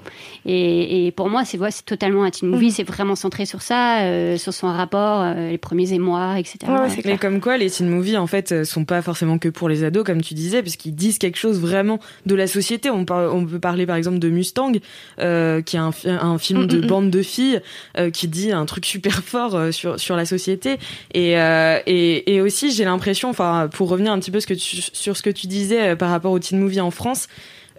[0.44, 2.70] Et, et pour moi, c'est ouais, totalement un teen movie.
[2.72, 6.58] C'est vraiment centré sur ça, euh, sur son rapport, euh, les premiers émois, etc.
[7.04, 9.84] Mais comme quoi, les teen movies, en fait, euh, sont pas forcément que pour les
[9.84, 12.90] ados, comme tu disais, parce qu'ils disent quelque chose vraiment de la société.
[12.90, 14.72] On, par- on peut parler, par exemple, de Mustang,
[15.20, 16.88] euh, qui est un, fi- un film de Mm, mm, mm.
[16.88, 17.60] bande de filles,
[17.98, 20.78] euh, qui dit un truc super fort euh, sur, sur la société.
[21.14, 24.54] Et, euh, et, et aussi, j'ai l'impression, enfin, pour revenir un petit peu ce que
[24.54, 27.28] tu- sur ce que tu disais euh, par rapport aux teen movies en France,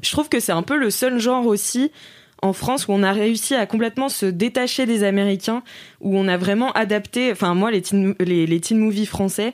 [0.01, 1.91] je trouve que c'est un peu le seul genre aussi
[2.43, 5.63] en France où on a réussi à complètement se détacher des Américains,
[6.01, 7.31] où on a vraiment adapté.
[7.31, 9.53] Enfin, moi, les teen, les, les teen movies français,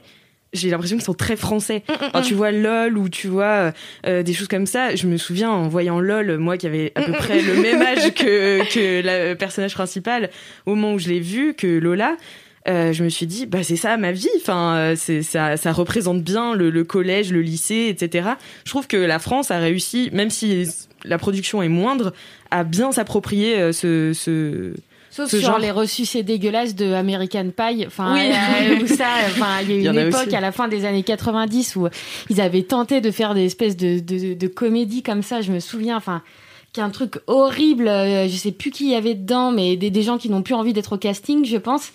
[0.53, 1.83] j'ai l'impression qu'ils sont très français.
[1.87, 3.71] Enfin, tu vois LOL ou tu vois euh,
[4.07, 4.95] euh, des choses comme ça.
[4.95, 8.11] Je me souviens en voyant LOL, moi qui avait à peu près le même âge
[8.15, 10.31] que, que le personnage principal,
[10.65, 12.17] au moment où je l'ai vu, que Lola.
[12.69, 14.29] Euh, je me suis dit, bah c'est ça ma vie.
[14.37, 18.29] Enfin, euh, c'est ça, ça représente bien le, le collège, le lycée, etc.
[18.65, 20.67] Je trouve que la France a réussi, même si
[21.03, 22.13] la production est moindre,
[22.51, 24.73] à bien s'approprier euh, ce, ce,
[25.11, 25.59] Sauf sur genre.
[25.59, 27.85] les reçus c'est dégueulasse de American Pie.
[27.87, 28.29] Enfin, Oui.
[28.31, 30.35] euh, où ça, enfin, il y a eu une époque aussi.
[30.35, 31.87] à la fin des années 90 où
[32.29, 35.41] ils avaient tenté de faire des espèces de, de, de comédies comme ça.
[35.41, 36.21] Je me souviens, enfin,
[36.73, 37.87] qui est un truc horrible.
[37.87, 40.53] euh, Je sais plus qui y avait dedans, mais des, des gens qui n'ont plus
[40.53, 41.91] envie d'être au casting, je pense.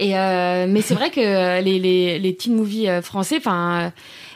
[0.00, 3.92] Et euh, mais c'est vrai que euh, les, les, les teen movies euh, français, enfin.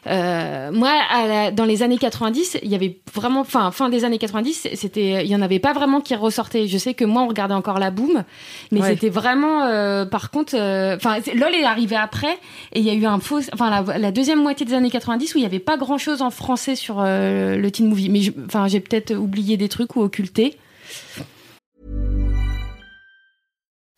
[0.08, 4.04] Euh, moi, à la- dans les années 90, il y avait vraiment, enfin, fin des
[4.04, 6.66] années 90, c'était, il y en avait pas vraiment qui ressortaient.
[6.66, 8.24] Je sais que moi, on regardait encore la boom,
[8.72, 8.88] mais Ouais.
[8.88, 12.36] c'était vraiment, euh, par contre, enfin, LOL est arrivé après,
[12.72, 15.36] et il y a eu un faux, enfin, la, la deuxième moitié des années 90
[15.36, 18.08] où il y avait pas grand chose en français sur le teen movie.
[18.08, 20.56] Mais enfin, j'ai peut-être oublié des trucs ou occulté.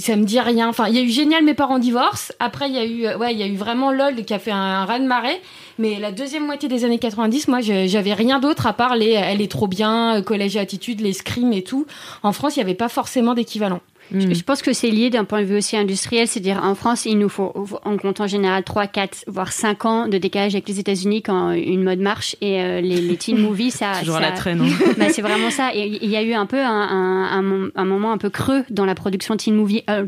[0.00, 0.68] Ça me dit rien.
[0.68, 2.32] Enfin, il y a eu Génial, mes parents divorcent.
[2.38, 4.38] Après, il y a eu, euh, ouais, il y a eu vraiment LOL qui a
[4.38, 5.40] fait un, un raz de marée.
[5.78, 9.40] Mais la deuxième moitié des années 90, moi, j'avais rien d'autre à part les Elle
[9.40, 11.86] est trop bien, euh, Collège et Attitude, les Scream et tout.
[12.22, 13.80] En France, il n'y avait pas forcément d'équivalent.
[14.12, 17.06] Je, je pense que c'est lié d'un point de vue aussi industriel, c'est-à-dire en France,
[17.06, 17.52] il nous faut,
[17.84, 21.52] on compte en général 3, 4, voire 5 ans de décalage avec les États-Unis quand
[21.52, 23.92] une mode marche et euh, les, les teen movies, ça.
[24.00, 24.68] Toujours à ça- la traîne, hein.
[24.98, 25.70] Bah, c'est vraiment ça.
[25.74, 28.30] Et il y a eu un peu un, un, un mom- un moment un peu
[28.30, 30.04] creux dans la production teen movie, euh,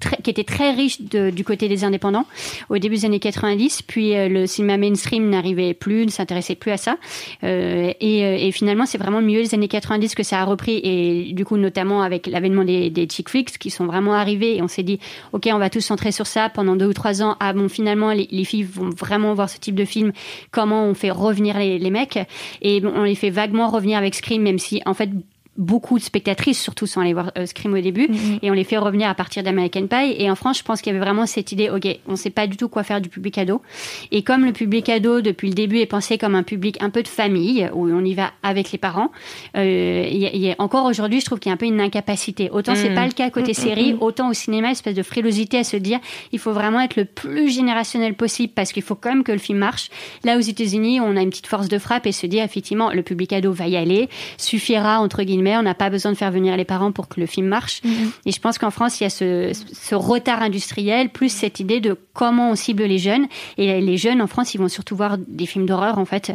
[0.00, 2.26] très- qui était très riche de- du côté des indépendants
[2.70, 3.82] au début des années 90.
[3.82, 6.96] Puis euh, le cinéma mainstream n'arrivait plus, ne s'intéressait plus à ça.
[7.44, 10.80] Euh, et, et finalement, c'est vraiment milieu des années 90 que ça a repris.
[10.82, 14.56] Et du coup, notamment avec l'avènement des, des chick flicks qui sont vraiment arrivés.
[14.56, 14.98] Et on s'est dit,
[15.32, 17.36] OK, on va tous centrer sur ça pendant deux ou trois ans.
[17.40, 20.12] Ah bon, finalement, les, les filles vont vraiment voir ce type de film.
[20.50, 22.18] Comment on fait revenir les, mecs?
[22.62, 25.10] Et on les fait vaguement revenir avec Scream, même si, en fait,
[25.56, 28.08] beaucoup de spectatrices surtout sont allées voir euh, Scream au début
[28.42, 30.14] et on les fait revenir à partir d'American Pie.
[30.18, 32.46] Et en France je pense qu'il y avait vraiment cette idée ok on sait pas
[32.46, 33.62] du tout quoi faire du public ado.
[34.10, 37.02] Et comme le public ado depuis le début est pensé comme un public un peu
[37.02, 39.10] de famille où on y va avec les parents
[39.56, 41.66] euh, il y a- y a- encore aujourd'hui je trouve qu'il y a un peu
[41.66, 42.50] une incapacité.
[42.50, 42.94] Autant c'est Mm.
[42.94, 43.98] pas le cas côté Mm, mm, série mm.
[44.02, 46.00] autant au cinéma espèce de frilosité à se dire
[46.32, 49.38] il faut vraiment être le plus générationnel possible parce qu'il faut quand même que le
[49.38, 49.88] film marche.
[50.24, 53.02] Là aux États-Unis on a une petite force de frappe et se dire effectivement le
[53.02, 56.56] public ado va y aller suffira entre guillemets on n'a pas besoin de faire venir
[56.56, 57.80] les parents pour que le film marche.
[58.26, 61.80] Et je pense qu'en France il y a ce, ce retard industriel plus cette idée
[61.80, 63.26] de comment on cible les jeunes.
[63.58, 66.30] Et les jeunes en France ils vont surtout voir des films d'horreur en fait.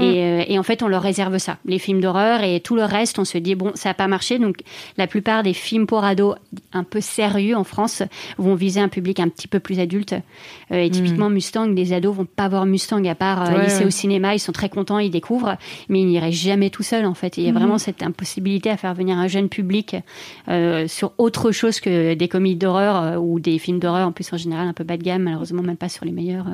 [0.00, 2.42] Et, euh, et en fait on leur réserve ça les films d'horreur.
[2.42, 4.38] Et tout le reste on se dit bon ça n'a pas marché.
[4.38, 4.56] Donc
[4.96, 6.36] la plupart des films pour ados
[6.72, 8.02] un peu sérieux en France
[8.38, 10.14] vont viser un public un petit peu plus adulte.
[10.72, 13.80] Euh, et typiquement Mustang les ados vont pas voir Mustang à part euh, Ouais, lycée
[13.80, 13.86] ouais.
[13.86, 14.34] au cinéma.
[14.34, 15.56] Ils sont très contents ils découvrent.
[15.88, 17.38] Mais ils n'iraient jamais tout seuls en fait.
[17.38, 17.58] Et il y a Mhm.
[17.58, 19.96] vraiment cette impossibilité à faire venir un jeune public
[20.48, 24.32] euh, sur autre chose que des comédies d'horreur euh, ou des films d'horreur en plus
[24.32, 26.46] en général un peu bas de gamme malheureusement même pas sur les meilleurs.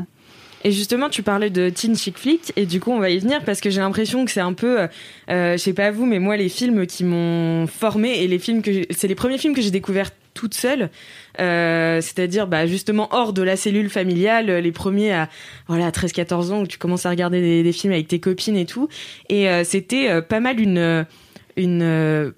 [0.67, 3.45] Et justement, tu parlais de teen chick flick, et du coup, on va y venir
[3.45, 4.89] parce que j'ai l'impression que c'est un peu,
[5.29, 8.63] euh, je sais pas vous, mais moi, les films qui m'ont formé et les films
[8.63, 10.91] que c'est les premiers films que j'ai découverts toute seule,
[11.37, 15.29] c'est-à-dire bah, justement hors de la cellule familiale, les premiers à
[15.69, 18.89] voilà 13-14 ans où tu commences à regarder des, films avec tes copines et tout,
[19.29, 21.07] et c'était pas mal une
[21.57, 22.33] une euh,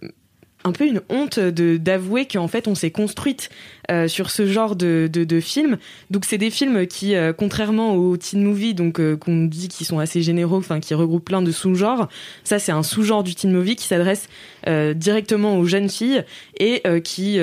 [0.64, 3.50] un peu une honte de d'avouer qu'en fait on s'est construite
[3.90, 5.79] euh, sur ce genre de, de, de films.
[6.11, 9.85] Donc c'est des films qui, euh, contrairement aux teen movies, donc euh, qu'on dit qui
[9.85, 12.09] sont assez généraux, enfin qui regroupent plein de sous-genres,
[12.42, 14.29] ça c'est un sous-genre du teen movie qui s'adresse
[14.96, 16.25] directement aux jeunes filles
[16.59, 17.38] et qui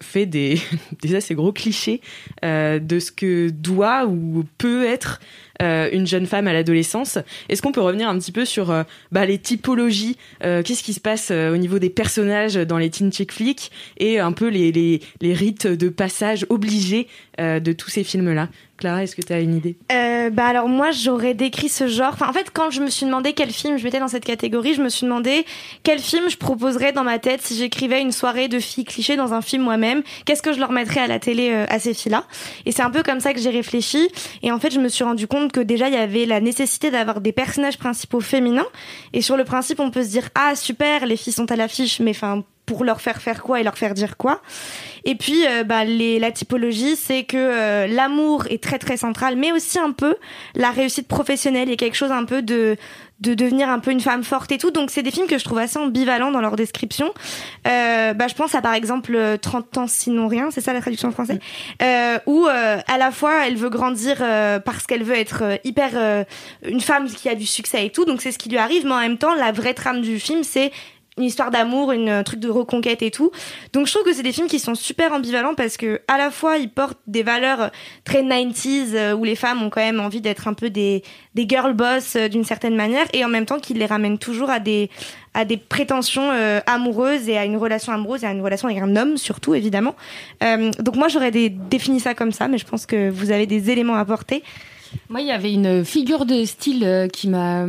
[0.00, 0.58] fait des,
[1.02, 2.00] des assez gros clichés
[2.42, 5.20] de ce que doit ou peut être
[5.60, 7.18] une jeune femme à l'adolescence.
[7.50, 8.74] Est-ce qu'on peut revenir un petit peu sur
[9.10, 13.32] bah, les typologies Qu'est-ce qui se passe au niveau des personnages dans les teen chick
[13.32, 17.08] flicks et un peu les, les, les rites de passage obligés
[17.40, 19.76] euh, de tous ces films-là Clara, est-ce que tu as une idée?
[19.92, 22.10] Euh, bah alors moi j'aurais décrit ce genre.
[22.14, 24.74] Enfin en fait quand je me suis demandé quel film je mettais dans cette catégorie,
[24.74, 25.44] je me suis demandé
[25.82, 29.34] quel film je proposerais dans ma tête si j'écrivais une soirée de filles clichés dans
[29.34, 30.02] un film moi-même.
[30.24, 32.24] Qu'est-ce que je leur mettrais à la télé euh, à ces filles-là?
[32.66, 34.08] Et c'est un peu comme ça que j'ai réfléchi.
[34.42, 36.90] Et en fait je me suis rendu compte que déjà il y avait la nécessité
[36.90, 38.66] d'avoir des personnages principaux féminins.
[39.12, 42.00] Et sur le principe on peut se dire ah super les filles sont à l'affiche,
[42.00, 44.40] mais enfin pour leur faire faire quoi et leur faire dire quoi.
[45.04, 49.36] Et puis, euh, bah, les, la typologie, c'est que euh, l'amour est très très central,
[49.36, 50.16] mais aussi un peu
[50.54, 51.70] la réussite professionnelle.
[51.70, 52.76] A quelque chose un peu de
[53.22, 54.70] de devenir un peu une femme forte et tout.
[54.70, 57.14] Donc c'est des films que je trouve assez ambivalents dans leur description.
[57.68, 60.80] Euh, bah, je pense à par exemple euh, 30 ans sinon rien, c'est ça la
[60.80, 61.38] traduction en français,
[61.82, 65.56] euh, où euh, à la fois elle veut grandir euh, parce qu'elle veut être euh,
[65.62, 66.24] hyper euh,
[66.66, 68.04] une femme qui a du succès et tout.
[68.04, 70.42] Donc c'est ce qui lui arrive, mais en même temps la vraie trame du film
[70.42, 70.72] c'est
[71.18, 73.30] une histoire d'amour, une un truc de reconquête et tout.
[73.72, 76.30] Donc je trouve que c'est des films qui sont super ambivalents parce que à la
[76.30, 77.70] fois ils portent des valeurs
[78.04, 81.02] très 90s euh, où les femmes ont quand même envie d'être un peu des
[81.34, 84.48] des girl boss euh, d'une certaine manière et en même temps qu'ils les ramènent toujours
[84.48, 84.90] à des
[85.34, 88.82] à des prétentions euh, amoureuses et à une relation amoureuse et à une relation avec
[88.82, 89.94] un homme surtout évidemment.
[90.42, 93.70] Euh, donc moi j'aurais défini ça comme ça mais je pense que vous avez des
[93.70, 94.42] éléments à apporter.
[95.08, 97.66] Moi, il y avait une figure de style euh, qui m'a,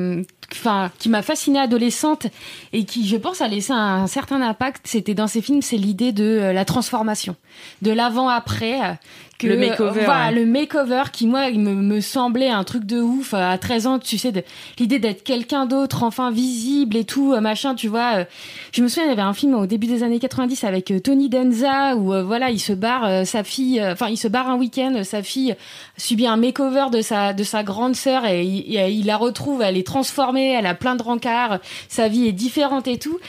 [0.56, 2.28] enfin, qui m'a fascinée adolescente
[2.72, 4.88] et qui, je pense, a laissé un, certain impact.
[4.88, 7.36] C'était dans ces films, c'est l'idée de euh, la transformation,
[7.82, 8.98] de l'avant-après.
[9.44, 10.36] Que Le makeover, euh, voilà ouais.
[10.36, 13.88] le makeover qui moi il me, me semblait un truc de ouf euh, à 13
[13.88, 14.44] ans tu sais de-
[14.80, 18.26] l'idée d'être quelqu'un d'autre enfin visible et tout euh, machin tu vois
[18.72, 21.30] je me souviens il y avait un film au début des années 90 avec Tony
[21.30, 24.56] Danza où euh, voilà il se barre euh, sa fille enfin il se barre un
[24.58, 25.56] week-end sa fille
[25.98, 29.62] subit un makeover de sa de sa grande sœur et il, et il la retrouve
[29.62, 33.20] elle est transformée elle a plein de rencarts sa vie est différente et tout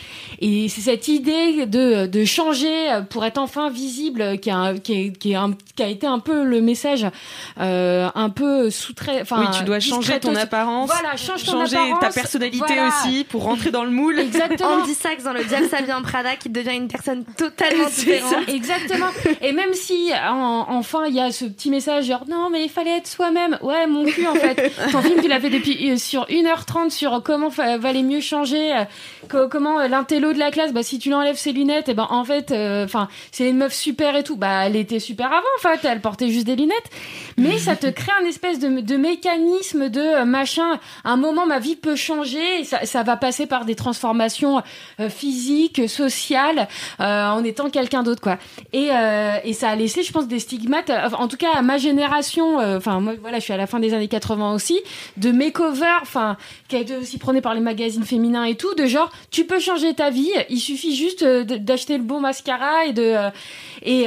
[0.41, 5.19] et c'est cette idée de, de changer pour être enfin visible qui a, qui, est-
[5.19, 5.35] qui,
[5.77, 7.07] qui a été un peu le message
[7.61, 9.21] euh, un peu sous-trait.
[9.23, 12.01] Enfin, oui, tu dois changer ton apparence, Voilà, change ton changer apparence.
[12.01, 12.89] ta personnalité Voilà.
[12.89, 14.19] aussi pour rentrer dans le moule.
[14.19, 14.71] Exactement.
[14.81, 17.87] On dit ça que dans le diable ça vient Prada qui devient une personne totalement
[17.97, 18.49] différente.
[18.49, 19.07] exactement.
[19.43, 22.71] Et même si en- enfin il y a ce petit message genre non mais il
[22.71, 23.59] fallait être soi-même.
[23.63, 24.73] Ouais mon cul en fait.
[24.93, 28.85] Ton film tu l'as fait depuis euh, sur 1h30 sur comment valait mieux changer, euh,
[29.31, 30.73] co- comment euh, l'intello de la classe.
[30.73, 32.53] Bah si tu l'enlèves ses lunettes et ben en fait
[32.85, 34.37] enfin c'est une meuf super et tout.
[34.37, 35.84] Bah elle était super avant en fait.
[35.85, 36.91] Elle portait juste des lunettes.
[37.37, 40.79] Mais ça te crée un espèce de, mécanisme de euh, machin.
[41.05, 42.61] À un moment ma vie peut changer.
[42.61, 44.63] Et ça, va passer par des transformations
[45.01, 46.69] euh, physiques, sociales,
[47.01, 48.39] euh, en étant quelqu'un d'autre quoi.
[48.73, 48.91] Et,
[49.45, 50.91] et ça a laissé, je pense, des stigmates.
[51.19, 52.59] En tout cas, à ma génération.
[52.77, 54.81] Enfin, moi, voilà, je suis à la fin des années 80 aussi,
[55.17, 56.37] de makeover, enfin,
[56.69, 59.59] qui a été aussi prôné par les magazines féminins et tout, de genre, tu peux
[59.59, 60.31] changer ta vie.
[60.49, 63.15] Il suffit juste d'acheter le bon mascara et de
[63.83, 64.07] et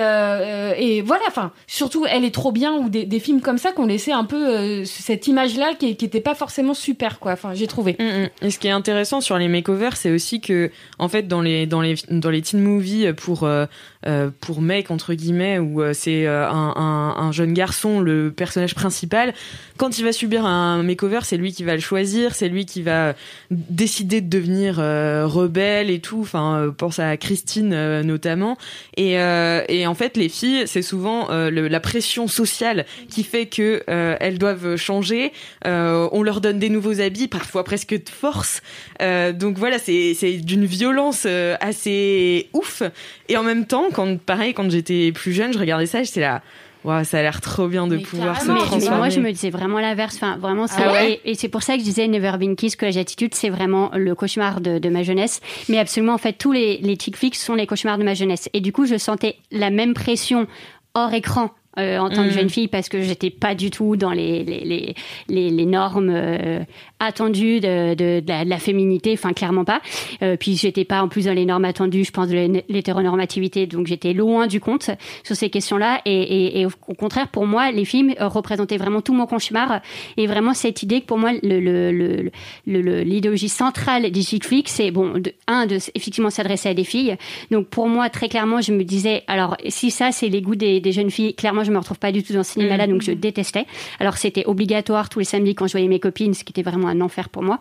[0.77, 1.23] et voilà.
[1.27, 4.57] Enfin, surtout, elle est trop bien ou des, films comme ça qu'on laissait un peu
[4.57, 7.33] euh, cette image-là qui, qui était pas forcément super quoi.
[7.33, 7.97] Enfin, j'ai trouvé.
[7.99, 8.29] Mm, mm.
[8.43, 11.65] Et ce qui est intéressant sur les makeovers, c'est aussi que, en fait, dans les
[11.65, 13.65] dans les dans les teen movies pour euh,
[14.05, 18.73] euh, pour mecs entre guillemets, où euh, c'est un, un, un jeune garçon le personnage
[18.73, 19.33] principal,
[19.75, 22.81] quand il va subir un makeover, c'est lui qui va le choisir, c'est lui qui
[22.81, 23.13] va
[23.51, 26.21] décider de devenir rebelle et tout.
[26.21, 28.57] Enfin, pense à Christine notamment.
[28.95, 31.27] Et et en fait, les filles, c'est souvent
[31.61, 35.31] le- la pression sociale qui fait que euh, elles doivent changer.
[35.65, 38.61] Euh, on leur donne des nouveaux habits, parfois presque de force.
[39.01, 42.83] Euh, donc voilà, c'est c'est d'une violence euh, assez ouf.
[43.29, 46.41] Et en même temps, quand pareil, quand j'étais plus jeune, je regardais ça, j'étais là.
[46.83, 48.97] Waouh, ça a l'air trop bien de pouvoir se Mais- mais, transformer.
[48.97, 50.15] moi, je me disais vraiment l'inverse.
[50.15, 52.55] Enfin, vraiment, c'est Ah ouais et, et c'est pour ça que je disais Never Been
[52.55, 55.41] Kissed, College Attitude, c'est vraiment le cauchemar de, de ma jeunesse.
[55.67, 58.47] Mais absolument, en fait, tous les, les chick flicks sont les cauchemars de ma jeunesse.
[58.53, 60.47] Et du coup, je sentais la même pression
[60.93, 61.51] hors écran.
[61.77, 62.31] Euh, en tant que Mhm.
[62.33, 64.95] jeune fille parce que j'étais pas du tout dans les les,
[65.29, 66.59] les, les, normes euh,
[66.99, 69.81] attendues de, de, de, la, de la féminité enfin clairement pas.
[70.21, 73.67] Euh, puis j'étais pas en plus dans les normes attendues je pense de l'hé- l'hétéronormativité
[73.67, 74.89] donc j'étais loin du compte
[75.23, 78.77] sur ces questions là et, et, et au contraire pour moi les films euh, représentaient
[78.77, 79.81] vraiment tout mon cauchemar.
[80.17, 82.31] Et vraiment cette idée que pour moi le le- le-
[82.65, 86.73] le- le- l'idéologie centrale des chick flicks c'est bon de, un de effectivement s'adresser à
[86.73, 87.15] des filles.
[87.51, 90.79] Donc pour moi très clairement je me disais alors si ça c'est les goûts des,
[90.79, 93.01] des jeunes filles clairement je me retrouve pas du tout dans ce cinéma là donc
[93.01, 93.65] je détestais
[93.99, 96.87] alors c'était obligatoire tous les samedis quand je voyais mes copines ce qui était vraiment
[96.87, 97.59] un enfer pour moi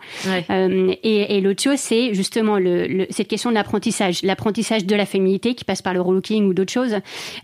[0.49, 4.95] euh, et, et l'autre chose, c'est justement le, le- cette question de l'apprentissage, l'apprentissage de
[4.95, 6.95] la féminité qui passe par le relooking ou d'autres choses.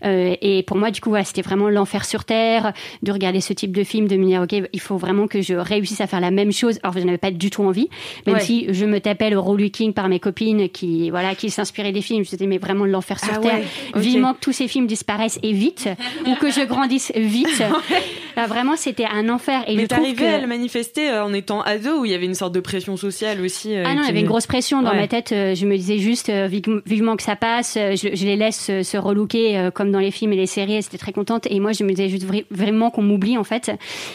[0.04, 2.72] Euh, et pour moi, du coup, voilà, c'était vraiment l'enfer sur terre
[3.02, 5.54] de regarder ce type de film, de me dire, ok, il faut vraiment que je
[5.54, 6.78] réussisse à faire la même chose.
[6.82, 7.88] Alors, je n'avais pas du tout envie,
[8.26, 8.40] même Ouais.
[8.40, 12.24] si je me tapais le relooking par mes copines qui, voilà, qui s'inspiraient des films.
[12.24, 13.60] Je disais, mais vraiment l'enfer sur Ah terre.
[13.94, 14.00] ouais.
[14.00, 15.88] Vivement que tous ces films disparaissent et vite,
[16.26, 17.62] ou que je grandisse vite.
[18.36, 19.62] Là, vraiment, c'était un enfer.
[19.68, 22.26] Et Mais t'arrivais que à le manifester euh, en étant ado où il y avait
[22.26, 23.76] une sorte de pression sociale aussi.
[23.76, 24.96] euh, Ah non, il y avait une grosse pression dans Ouais.
[24.96, 25.30] ma tête.
[25.30, 27.74] euh, Je me disais juste euh, vive- vivement que ça passe.
[27.78, 30.82] Je, je les laisse se relooker euh, comme dans les films et les séries.
[30.82, 31.46] J'étais très contente.
[31.48, 33.70] Et moi, je me disais juste vra- vraiment qu'on m'oublie en fait.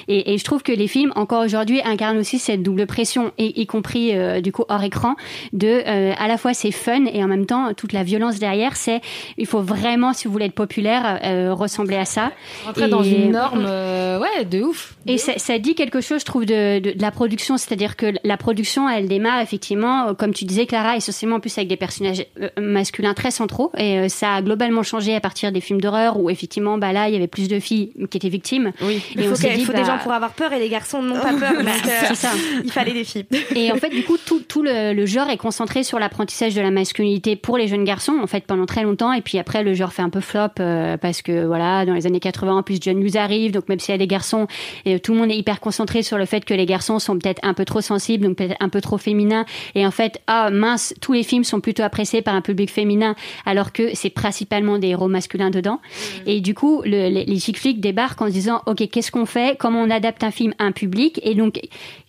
[0.10, 3.62] Et, et je trouve que les films, encore aujourd'hui, incarnent aussi cette double pression, et
[3.62, 5.15] y compris du coup hors écran,
[5.54, 5.82] de
[6.19, 8.75] à la fois c'est fun et en même temps toute la violence derrière.
[8.75, 8.99] C'est
[9.38, 11.19] il faut vraiment, si vous voulez être populaire,
[11.56, 12.28] ressembler à ça.
[12.65, 14.95] Rentrer dans une norme, euh, ouais, de ouf.
[15.07, 17.57] Et ça, ça dit quelque chose, je trouve, de, de, de la production.
[17.57, 21.57] C'est-à-dire que la production, elle démarre effectivement, euh, comme tu disais, Clara, essentiellement en plus
[21.57, 23.71] avec des personnages euh, masculins très centraux.
[23.77, 27.07] Et euh, ça a globalement changé à partir des films d'horreur où effectivement, bah là,
[27.09, 28.71] il y avait plus de filles qui étaient victimes.
[28.81, 29.01] Oui.
[29.15, 31.33] Il faut, qu'il- il faut des gens pour avoir peur et les garçons n'ont pas
[31.33, 31.53] peur.
[31.63, 31.71] Bah,
[32.07, 32.29] c'est ça.
[32.63, 33.25] Il fallait des filles.
[33.55, 36.61] Et en fait, du coup, tout, tout le, le genre est concentré sur l'apprentissage de
[36.61, 39.11] la masculinité pour les jeunes garçons, en fait, pendant très longtemps.
[39.13, 42.07] Et puis après, le genre fait un peu flop euh, parce que, voilà, dans les
[42.10, 43.52] années 80, en plus, John Hughes arrive.
[43.52, 44.48] Donc, même s'il y a des garçons,
[44.86, 47.39] et tout le monde est hyper concentré sur le fait que les garçons sont peut-être
[47.43, 49.45] un peu trop sensibles, donc peut-être un peu trop féminins.
[49.76, 53.15] Et en fait, ah mince, tous les films sont plutôt appréciés par un public féminin,
[53.45, 55.80] alors que c'est principalement des héros masculins dedans.
[56.26, 59.26] Et du coup, le- les, les chick flicks débarquent en se disant, ok, qu'est-ce qu'on
[59.26, 59.58] fait?
[59.58, 61.19] Comment on adapte un film à un public?
[61.24, 61.60] Et donc,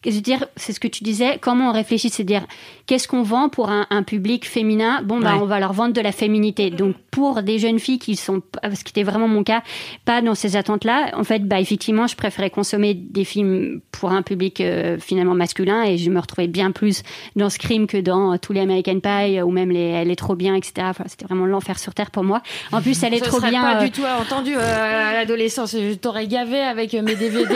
[0.05, 2.47] je veux dire, c'est ce que tu disais, comment on réfléchit, c'est dire,
[2.87, 5.03] qu'est-ce qu'on vend pour un, un public féminin?
[5.05, 5.41] Bon, bah, Ouais.
[5.43, 6.71] on va leur vendre de la féminité.
[6.71, 9.62] Donc, pour des jeunes filles qui sont, ce qui était vraiment mon cas,
[10.05, 14.23] pas dans ces attentes-là, en fait, bah, effectivement, je préférais consommer des films pour un
[14.23, 17.03] public euh, finalement masculin et je me retrouvais bien plus
[17.37, 20.55] dans Scream que dans tous les American Pie ou même les Elle est trop bien,
[20.55, 20.87] etc.
[20.90, 22.42] Enfin, c'était vraiment l'enfer sur terre pour moi.
[22.73, 23.62] En plus, elle est trop bien.
[23.62, 25.73] pas du tout entendu à l'adolescence.
[25.73, 27.55] Je t'aurais gavé avec mes DVD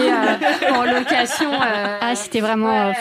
[0.71, 1.51] en location.
[1.61, 2.93] Ah, c'était vraiment.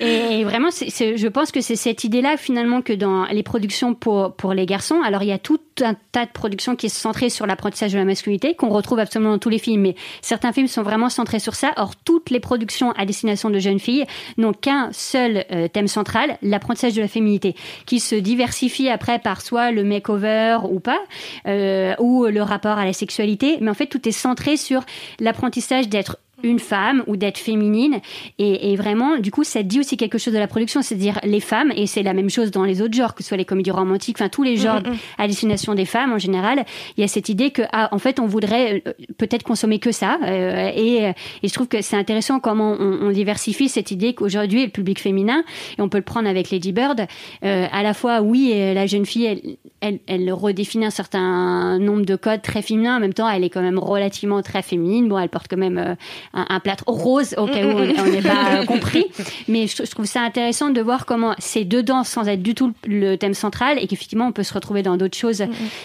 [0.00, 4.52] Et vraiment, je pense que c'est cette idée-là finalement que dans les productions pour, pour
[4.52, 7.46] les garçons, alors il y a tout un tas de productions qui sont centrées sur
[7.46, 10.82] l'apprentissage de la masculinité, qu'on retrouve absolument dans tous les films, mais certains films sont
[10.82, 11.72] vraiment centrés sur ça.
[11.76, 14.04] Or, toutes les productions à destination de jeunes filles
[14.36, 17.54] n'ont qu'un seul euh, thème central, l'apprentissage de la féminité,
[17.86, 21.00] qui se diversifie après par soit le makeover ou pas,
[21.46, 24.82] euh, ou le rapport à la sexualité, mais en fait tout est centré sur
[25.20, 28.00] l'apprentissage d'être une femme ou d'être féminine.
[28.38, 31.72] Et, vraiment, du coup, ça dit aussi quelque chose de la production, c'est-à-dire les femmes,
[31.76, 34.16] et c'est la même chose dans les autres genres, que ce soit les comédies romantiques,
[34.18, 34.82] enfin tous les genres
[35.18, 36.64] à destination des femmes en général,
[36.96, 39.92] il y a cette idée que, ah, en fait, on voudrait euh, peut-être consommer que
[39.92, 40.18] ça.
[40.24, 44.70] Euh, et, et, je trouve que c'est intéressant comment on, diversifie cette idée qu'aujourd'hui, le
[44.70, 45.44] public féminin,
[45.78, 47.06] et on peut le prendre avec Lady Bird,
[47.44, 49.40] euh, à la fois, oui, la jeune fille, elle,
[49.82, 53.50] elle, elle, redéfinit un certain nombre de codes très féminins, en même temps, elle est
[53.50, 55.08] quand même relativement très féminine.
[55.08, 55.96] Bon, elle porte quand même
[56.32, 59.04] un, plâtre rose au cas où on n'est pas compris.
[59.48, 63.16] Mais je, trouve ça intéressant de voir comment c'est dedans sans être du tout le
[63.16, 65.44] thème central et qu'effectivement on peut se retrouver dans d'autres choses.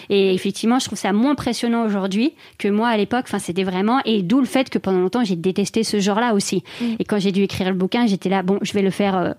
[0.10, 3.26] Et effectivement, je trouve ça moins impressionnant aujourd'hui que moi à l'époque.
[3.28, 6.64] Enfin, c'était vraiment et d'où le fait que pendant longtemps j'ai détesté ce genre-là aussi.
[7.00, 9.18] Et quand j'ai dû écrire le bouquin, j'étais là, bon, je vais le faire.
[9.18, 9.34] Euh,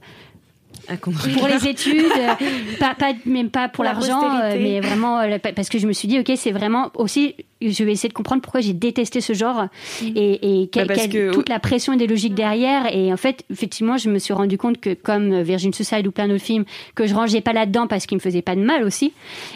[0.97, 2.07] pour les études,
[2.81, 6.09] pas, pas, même pas pour l'argent, euh, mais vraiment euh, parce que je me suis
[6.09, 9.67] dit, ok, c'est vraiment aussi je vais essayer de comprendre pourquoi j'ai détesté ce genre
[10.03, 10.07] mm.
[10.15, 10.95] et, bah,
[11.33, 12.95] toute la pression idéologique derrière.
[12.95, 16.29] Et en fait, effectivement, je me suis rendu compte que comme Virgin Suicide ou plein
[16.29, 19.13] d'autres films que je rangeais pas là-dedans parce qu'ils me faisaient pas de mal aussi,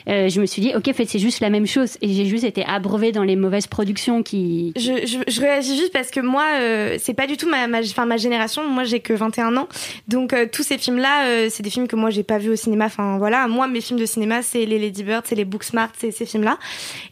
[0.08, 1.96] euh, je me suis dit, ok, en fait, c'est juste la même chose.
[2.02, 4.72] Et j'ai juste été abreuvée dans les mauvaises productions qui.
[4.76, 7.80] Je, je, je réagis juste parce que moi, euh, c'est pas du tout ma, ma,
[7.80, 8.66] enfin, ma génération.
[8.68, 9.68] Moi, j'ai que 21 ans.
[10.08, 12.56] Donc, euh, tous ces films-là, euh, c'est des films que moi, j'ai pas vus au
[12.56, 12.86] cinéma.
[12.86, 13.48] Enfin, voilà.
[13.48, 16.58] Moi, mes films de cinéma, c'est les Lady Bird, c'est les Booksmart, c'est ces films-là.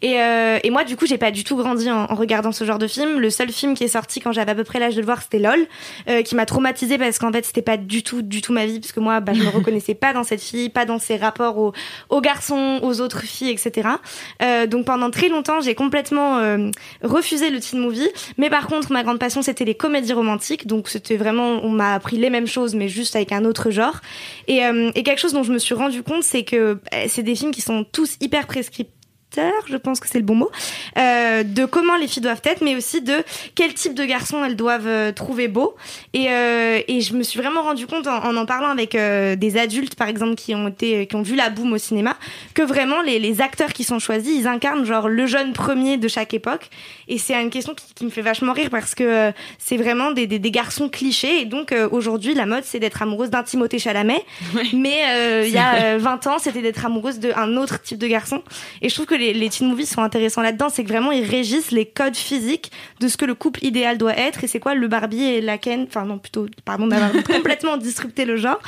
[0.03, 0.17] Et,
[0.65, 3.19] et moi, du coup, j'ai pas du tout grandi en, regardant ce genre de film.
[3.19, 5.23] Le seul film qui est sorti quand j'avais à peu près l'âge de le voir,
[5.23, 5.67] c'était LOL,
[6.09, 8.81] euh, qui m'a traumatisé parce qu'en fait, c'était pas du tout, du tout ma vie,
[8.81, 11.59] parce que moi, bah, je me reconnaissais pas dans cette fille, pas dans ses rapports
[11.59, 11.73] aux,
[12.09, 13.89] aux garçons, aux autres filles, etc.
[14.43, 16.71] Euh, donc pendant très longtemps, j'ai complètement euh,
[17.03, 18.09] refusé le teen movie.
[18.39, 20.67] Mais par contre, ma grande passion, c'était les comédies romantiques.
[20.67, 24.01] Donc c'était vraiment, on m'a appris les mêmes choses, mais juste avec un autre genre.
[24.49, 24.61] Et,
[24.95, 27.61] et quelque chose dont je me suis rendu compte, c'est que c'est des films qui
[27.61, 29.00] sont tous hyper prescriptifs
[29.37, 30.51] je pense que c'est le bon mot,
[30.99, 33.23] euh, de comment les filles doivent être, mais aussi de
[33.55, 35.77] quel type de garçon elles doivent euh, trouver beau.
[36.13, 39.57] Et, euh, et je me suis vraiment rendu compte en en, parlant avec euh, des
[39.57, 42.17] adultes, par exemple, qui ont été, qui ont vu la boom au cinéma,
[42.55, 46.09] que vraiment les, les acteurs qui sont choisis, ils incarnent genre le jeune premier de
[46.09, 46.69] chaque époque.
[47.09, 50.11] Et c'est une question qui, qui, me fait vachement rire parce que euh, c'est vraiment
[50.13, 51.43] des, des, des, garçons clichés.
[51.43, 54.25] Et donc aujourd'hui, la mode, c'est d'être amoureuse d'un Timothée Chalamet,
[54.73, 58.43] mais il y a 20 ans, c'était d'être amoureuse d'un autre type de garçon.
[58.83, 61.71] Et je trouve que les, teen movies sont intéressants là-dedans, c'est que vraiment ils régissent
[61.71, 64.45] les codes physiques de ce que le couple idéal doit être.
[64.45, 68.25] Et c'est quoi le Barbie et la Ken Enfin non, plutôt, pardon d'avoir complètement disrupté
[68.25, 68.61] le genre.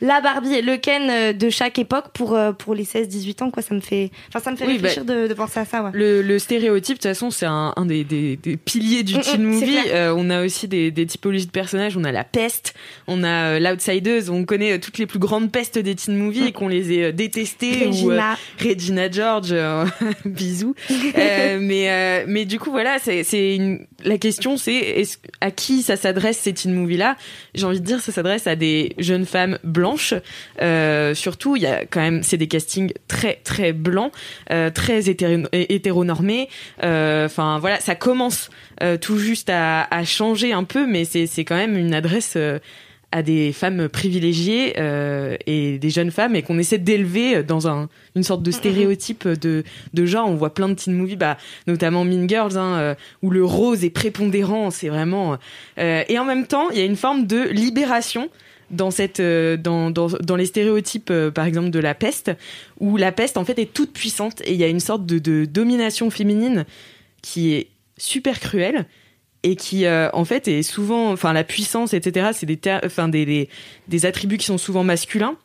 [0.00, 3.50] La Barbie et le Ken euh, de chaque époque pour euh, pour les 16-18 ans,
[3.50, 3.62] quoi.
[3.62, 5.82] Ça me fait, enfin ça me fait réfléchir bah, de, penser à ça.
[5.82, 5.90] Ouais.
[5.92, 9.18] Le, le, stéréotype, de toute façon, c'est un, un des, des, des, piliers du mm,
[9.18, 9.78] mm, teen movie.
[9.88, 11.96] Euh, on a aussi des, des, typologies de personnages.
[11.96, 12.74] On a la peste,
[13.06, 14.30] on a l'Outsiders.
[14.30, 16.46] On connaît toutes les plus grandes pestes des teen movies mm.
[16.46, 17.86] et qu'on les ait détestées.
[17.86, 18.32] Regina.
[18.34, 19.54] Ou, Regina George.
[20.24, 20.74] bisous.
[20.90, 23.58] Euh, mais euh, mais du coup voilà, c'est c'est
[24.04, 25.04] la question c'est
[25.40, 27.16] à qui ça s'adresse ces teen movies là
[27.54, 30.14] J'ai envie de dire ça s'adresse à des jeunes femmes blanches.
[30.60, 34.12] Euh, surtout, il y a quand même c'est des castings très très blancs,
[34.50, 36.48] euh, très hétéronormés.
[36.82, 38.50] Euh, enfin voilà, ça commence
[39.02, 42.38] tout juste à, à, changer un peu, mais c'est c'est quand même une adresse
[43.12, 47.88] à des femmes privilégiées euh, et des jeunes femmes et qu'on essaie d'élever dans un,
[48.14, 50.28] une sorte de stéréotype de, de genre.
[50.28, 53.84] On voit plein de teen movies, bah, notamment Mean Girls, hein, euh, où le rose
[53.84, 54.70] est prépondérant.
[54.70, 55.38] C'est vraiment.
[55.78, 58.30] Euh, et en même temps, il y a une forme de libération
[58.70, 62.30] dans cette dans, dans, dans les stéréotypes par exemple de la peste
[62.78, 65.18] où la peste en fait est toute puissante et il y a une sorte de,
[65.18, 66.64] de domination féminine
[67.20, 67.66] qui est
[67.98, 68.86] super cruelle
[69.42, 73.24] et qui euh, en fait est souvent enfin la puissance etc c'est des enfin des,
[73.24, 73.48] des,
[73.88, 75.36] des attributs qui sont souvent masculins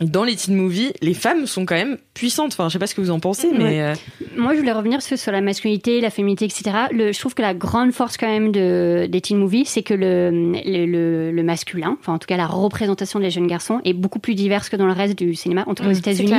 [0.00, 2.52] dans les teen movies, les femmes sont quand même puissantes.
[2.52, 3.94] Enfin, je sais pas ce que vous en pensez, mais euh,
[4.36, 6.64] moi je voulais revenir sur la masculinité, la féminité, etc.
[6.92, 9.94] Le, je trouve que la grande force quand même de, des teen movies, c'est que
[9.94, 10.30] le,
[10.64, 14.34] le, le, masculin, enfin en tout cas la représentation des jeunes garçons, est beaucoup plus
[14.34, 15.64] diverse que dans le reste du cinéma.
[15.66, 16.32] En tout cas aux Mmh, États-Unis,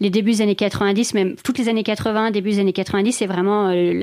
[0.00, 3.26] les débuts des années 90, même toutes les années 80, début des années 90, c'est
[3.26, 4.00] vraiment euh,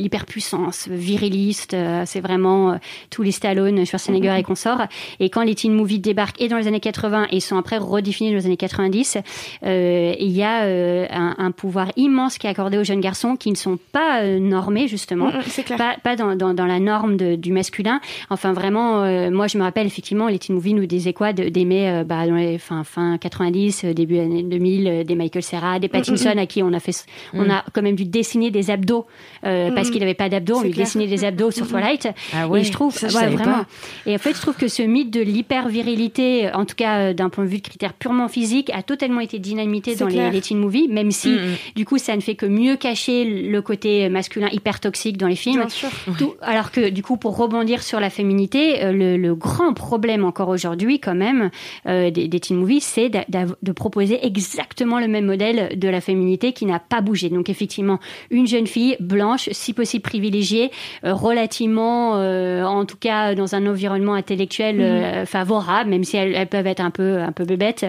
[0.00, 1.74] l'hyperpuissance viriliste.
[1.74, 2.76] euh, c'est vraiment euh,
[3.10, 4.36] tous les Stallone, Schwarzenegger Mhm.
[4.38, 4.82] et consorts.
[5.20, 8.30] Et quand les teen movies débarquent et dans les années 80 et sont après redéfinis
[8.30, 9.18] dans les années 90,
[9.64, 13.36] euh, il y a euh, un, un pouvoir immense qui est accordé aux jeunes garçons
[13.36, 15.78] qui ne sont pas euh, normés justement, c'est clair.
[15.78, 18.00] pas, pas dans, dans, dans la norme de- du masculin.
[18.30, 21.88] Enfin vraiment, euh, moi je me rappelle effectivement les teen movies nous disaient quoi d'aimer
[21.90, 25.78] euh, bah, dans les fin, fin 90, euh, début années 2000, euh, des Michael Cera,
[25.78, 26.38] des Pattinson Mhm.
[26.38, 29.06] à qui on a fait, on a quand même dû dessiner des abdos
[29.44, 30.84] euh, parce qu'il n'avait pas d'abdos, on lui clair.
[30.86, 31.66] dessinait des abdos sur.
[31.66, 32.08] Twilight.
[32.34, 33.58] Ah ouais, et je trouve, ça, je ouais, savais vraiment.
[33.58, 33.66] pas.
[34.06, 37.28] Et en fait, je trouve que ce mythe de l'hyper-virilité, en tout cas euh, d'un
[37.28, 40.32] point de vue de critères purement physiques, a totalement été dynamité dans les, clair.
[40.32, 43.60] les teen movies, même si, Mm, du coup, ça ne fait que mieux cacher le
[43.62, 45.60] côté masculin hyper toxique dans les films.
[45.60, 45.88] Bien sûr.
[46.18, 50.24] Tout- alors que, du coup, pour rebondir sur la féminité, euh, le, le grand problème
[50.24, 51.50] encore aujourd'hui, quand même,
[51.86, 56.52] euh, des, des teen movies, c'est de proposer exactement le même modèle de la féminité
[56.52, 57.28] qui n'a pas bougé.
[57.28, 57.98] Donc, effectivement,
[58.30, 60.70] une jeune fille blanche, si possible privilégiée,
[61.04, 64.82] euh, relativement, euh, en tout cas, dans un environnement intellectuel Mhm.
[64.82, 67.86] euh, favorable, même si elles, elles peuvent être un peu, un peu bébêtes.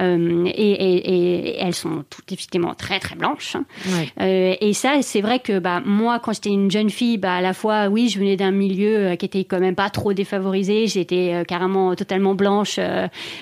[0.00, 3.56] Euh, et, et- et elles sont toutes effectivement très très blanches.
[3.56, 3.64] hein.
[3.86, 4.08] Ouais.
[4.20, 7.40] Euh, et ça, c'est vrai que bah, moi, quand j'étais une jeune fille, bah, à
[7.40, 10.86] la fois, oui, je venais d'un milieu euh, qui était quand même pas trop défavorisé.
[10.88, 12.78] J'étais carrément totalement blanche,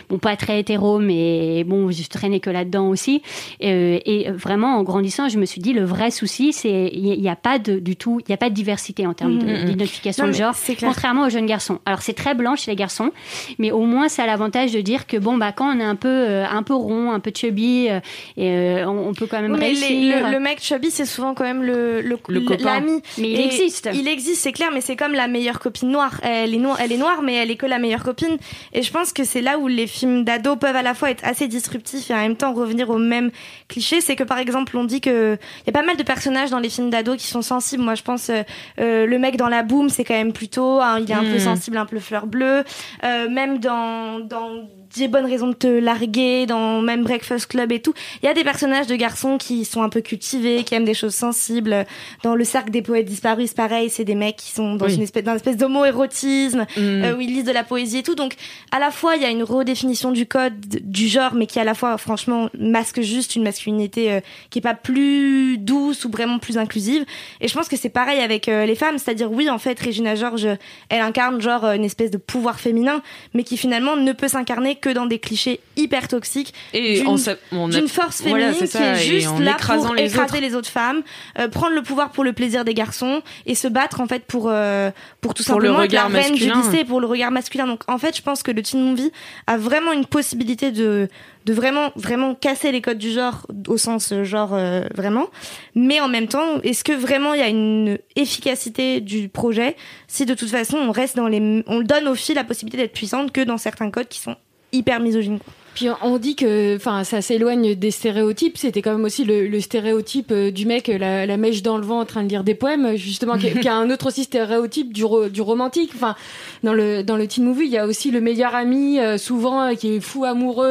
[0.09, 3.23] bon, pas très hétéro, mais bon, je traînais que là-dedans aussi.
[3.61, 7.37] Et vraiment, en grandissant, je me suis dit, le vrai souci, c'est il n'y a
[7.37, 9.65] pas de, du tout, il n'y a pas de diversité en termes Mhm.
[9.67, 11.79] d'identification de genre, contrairement aux jeunes garçons.
[11.87, 13.11] Alors, c'est très blanc chez les garçons,
[13.59, 15.97] mais au moins, ça a l'avantage de dire que bon, bah, quand on est un
[15.97, 18.01] peu, un peu rond, un peu chubby, euh,
[18.37, 20.27] et, euh, on, on peut quand même Oui, mais les- réussir.
[20.27, 22.65] le, le mec chubby, c'est souvent quand même le, le, Le copain.
[22.65, 23.01] l'ami.
[23.19, 23.89] Mais il Et existe.
[23.93, 26.21] Il existe, c'est clair, mais c'est comme la meilleure copine noire.
[26.23, 26.79] Elle est, noire.
[26.81, 28.37] elle est noire, mais elle est que la meilleure copine.
[28.73, 31.25] Et je pense que c'est là où les films d'ado peuvent à la fois être
[31.25, 33.31] assez disruptifs et en même temps revenir au même
[33.69, 34.01] cliché.
[34.01, 36.59] C'est que par exemple, on dit que il y a pas mal de personnages dans
[36.59, 37.83] les films d'ado qui sont sensibles.
[37.83, 38.43] Moi, je pense euh,
[38.81, 41.37] euh, le mec dans la boom, c'est quand même plutôt, hein, il est un peu
[41.37, 41.39] Mm.
[41.39, 42.65] sensible, un peu fleur bleue.
[43.05, 44.69] Euh, même dans dans
[45.01, 47.95] des bonnes raisons de te larguer, dans même Breakfast Club et tout.
[48.23, 50.95] Il y a des personnages de garçons qui sont un peu cultivés, qui aiment des
[50.95, 51.87] choses sensibles.
[52.23, 54.95] Dans le cercle des poètes disparus, c'est pareil, c'est des mecs qui sont dans Oui.
[54.97, 56.81] une espèce, dans une espèce d'homo-érotisme, Mm.
[56.81, 58.15] euh, où ils lisent de la poésie et tout.
[58.15, 58.35] Donc,
[58.71, 61.65] à la fois, il y a une redéfinition du code, du genre, mais qui à
[61.65, 64.21] la fois, franchement, masque juste une masculinité euh,
[64.51, 67.05] qui est pas plus douce ou vraiment plus inclusive.
[67.41, 70.15] Et je pense que c'est pareil avec euh, les femmes, c'est-à-dire, oui, en fait, Regina
[70.15, 70.47] George,
[70.89, 73.03] elle incarne genre une espèce de pouvoir féminin,
[73.35, 78.21] mais qui finalement ne peut s'incarner que dans des clichés hyper toxiques Et d'une force
[78.23, 80.41] voilà, féminine c'est qui ça, est et juste là pour les écraser autres.
[80.41, 81.03] les autres femmes,
[81.39, 84.49] euh, prendre le pouvoir pour le plaisir des garçons et se battre en fait pour
[84.51, 84.91] euh,
[85.23, 86.71] pour tout Pour le simplement être la regard reine du masculin.
[86.71, 87.67] lycée, pour le regard masculin.
[87.67, 89.13] Donc en fait, je pense que le teen movie
[89.47, 91.09] a vraiment une possibilité de
[91.45, 95.27] de vraiment vraiment casser les codes du genre au sens euh, genre euh, vraiment
[95.75, 99.75] mais en même temps est-ce que vraiment il y a une efficacité du projet
[100.07, 102.93] si de toute façon on reste dans les on donne aux filles la possibilité d'être
[102.93, 104.37] puissantes que dans certains codes qui sont
[104.73, 105.53] hyper misogynes quoi.
[105.75, 108.59] Puis on dit que, enfin, ça s'éloigne des stéréotypes.
[108.59, 111.85] C'était quand même aussi le, le stéréotype euh, du mec, la, la mèche dans le
[111.85, 114.93] vent en train de lire des poèmes, justement, qui, qui a un autre aussi stéréotype
[114.93, 115.93] du, ro- du romantique.
[115.95, 116.15] Enfin,
[116.63, 119.63] dans le dans le teen movie, il y a aussi le meilleur ami, euh, souvent
[119.63, 120.67] euh, qui est fou amoureux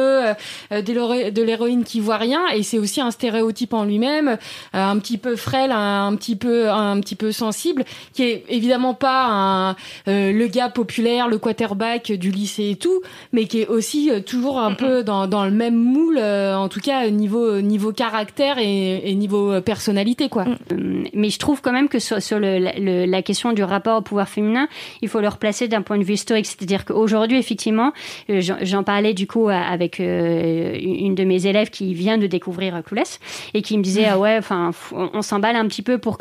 [0.70, 4.28] euh, de l'héro- de l'héroïne qui voit rien, et c'est aussi un stéréotype en lui-même,
[4.28, 4.36] euh,
[4.72, 8.94] un petit peu frêle, un, un petit peu un petit peu sensible, qui est évidemment
[8.94, 9.70] pas un,
[10.08, 14.60] euh, le gars populaire, le quarterback du lycée et tout, mais qui est aussi toujours
[14.60, 19.10] un peu dans, dans le même moule, euh, en tout cas niveau niveau caractère et,
[19.10, 20.44] et niveau euh, personnalité quoi.
[20.72, 23.98] Euh, Mais je trouve quand même que sur, sur le, le- la question du rapport
[23.98, 24.68] au pouvoir féminin,
[25.00, 26.44] il faut le replacer d'un point de vue historique.
[26.46, 27.92] C'est-à-dire qu'aujourd'hui, effectivement,
[28.28, 32.26] euh, j'en parlais du coup à- avec euh, une de mes élèves qui vient de
[32.26, 33.20] découvrir euh, Clueless
[33.54, 36.18] et qui me disait ah ouais, enfin, on, s'emballe un petit peu pour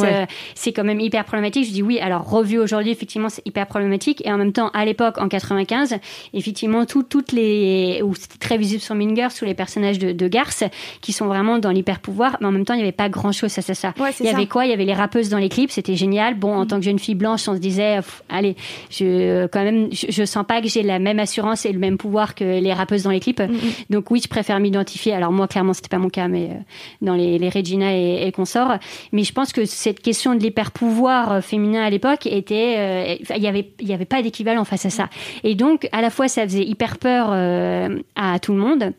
[0.00, 0.22] Ouais.
[0.22, 1.66] euh, c'est quand même hyper problématique.
[1.66, 4.22] Je dis oui, alors revu aujourd'hui, effectivement, c'est hyper problématique.
[4.24, 5.96] Et en même temps, à l'époque, en 95,
[6.32, 10.12] effectivement, tout, toutes les, ou c'était très visible sur Mean Girls, tous les personnages de,
[10.12, 10.64] de Garth
[11.00, 13.32] qui sont vraiment dans l'hyper pouvoir, mais en même temps, il n'y avait pas grand
[13.32, 13.94] chose à ça.
[13.98, 14.36] Ouais, il y ça.
[14.36, 14.64] avait quoi?
[14.66, 16.34] Il y avait les rappeuses dans les clips, c'était génial.
[16.34, 17.98] Bon, en tant que jeune fille blanche, on se disait,
[18.28, 18.56] allez,
[18.90, 21.98] je, quand même, je, je sens pas que j'ai la même assurance et le même
[21.98, 23.42] pouvoir que les rappeuses dans les clips.
[23.90, 25.12] Donc oui, je préfère m'identifier.
[25.12, 26.54] Alors moi, clairement, c'était pas mon cas, mais euh,
[27.02, 28.78] dans les, les Regina et, et consorts.
[29.12, 33.14] Mais je pense que cette question de l'hyper pouvoir euh, féminin à l'époque était, euh,
[33.36, 35.08] il y avait, il y avait pas d'équivalent face à ça.
[35.42, 38.92] Et donc, à la fois, ça faisait hyper peur euh, à tout le monde.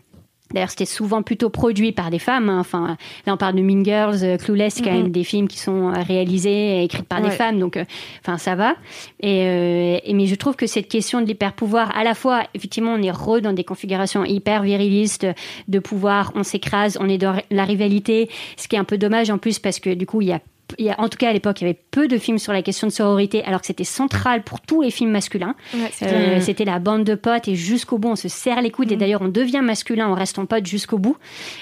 [0.54, 2.50] D'ailleurs, c'était souvent plutôt produit par des femmes.
[2.50, 2.60] hein.
[2.60, 5.58] Enfin, là, on parle de Mean Girls, euh, Clueless, c'est quand même des films qui
[5.58, 7.60] sont euh, réalisés et écrits par des femmes.
[7.60, 7.84] Donc, euh,
[8.22, 8.76] enfin, ça va.
[9.20, 12.94] Et, euh, et- mais je trouve que cette question de l'hyper-pouvoir, à la fois, effectivement,
[12.94, 15.26] on est re dans des configurations hyper virilistes
[15.68, 18.30] de pouvoir, on s'écrase, on est dans la rivalité.
[18.56, 20.42] Ce qui est un peu dommage en plus parce que du coup, il y a
[20.78, 22.54] il y a- en tout cas à l'époque, il y avait peu de films sur
[22.54, 25.56] la question de sororité, alors que c'était central pour tous les films masculins.
[25.74, 28.92] Ouais, Euh, c'était la bande de potes et jusqu'au bout, on se serre les coudes.
[28.92, 31.18] Et d'ailleurs, on devient masculin en restant potes jusqu'au bout.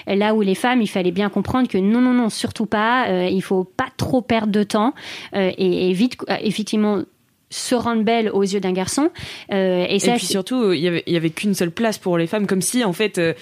[0.06, 3.08] Et Là où les femmes, il fallait bien comprendre que non, non, non, surtout pas.
[3.08, 4.94] Euh, il faut pas trop perdre de temps
[5.34, 7.02] euh, et, et vite, euh, effectivement,
[7.50, 9.10] se rendre belle aux yeux d'un garçon.
[9.52, 12.26] Euh, et puis surtout, il y avait, il y avait qu'une seule place pour les
[12.26, 13.32] femmes, comme si en fait euh,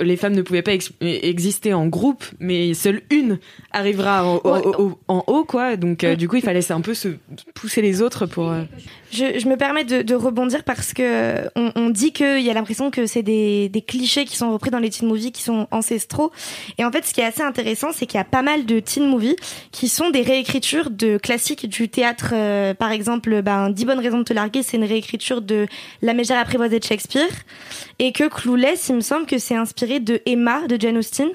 [0.00, 3.38] les femmes ne pouvaient pas ex- exister en groupe, mais seule une
[3.72, 5.76] arrivera en, au- au- en haut, quoi.
[5.76, 7.08] Donc euh, du coup, il fallait un peu se
[7.54, 8.50] pousser les autres pour.
[8.50, 8.62] euh,
[9.12, 12.54] Je, je me permets de, de rebondir parce que on, on dit qu'il y a
[12.54, 15.68] l'impression que c'est des, des clichés qui sont repris dans les teen movies qui sont
[15.70, 16.32] ancestraux.
[16.78, 18.80] Et en fait, ce qui est assez intéressant, c'est qu'il y a pas mal de
[18.80, 19.36] teen movies
[19.70, 22.30] qui sont des réécritures de classiques du théâtre.
[22.32, 25.66] Euh, par exemple, ben, 10 bonnes raisons de te larguer, c'est une réécriture de
[26.02, 27.28] La mégère apprivoisée de Shakespeare.
[27.98, 31.28] Et que Clueless, il me semble que c'est inspiré de Emma de Jane Austen.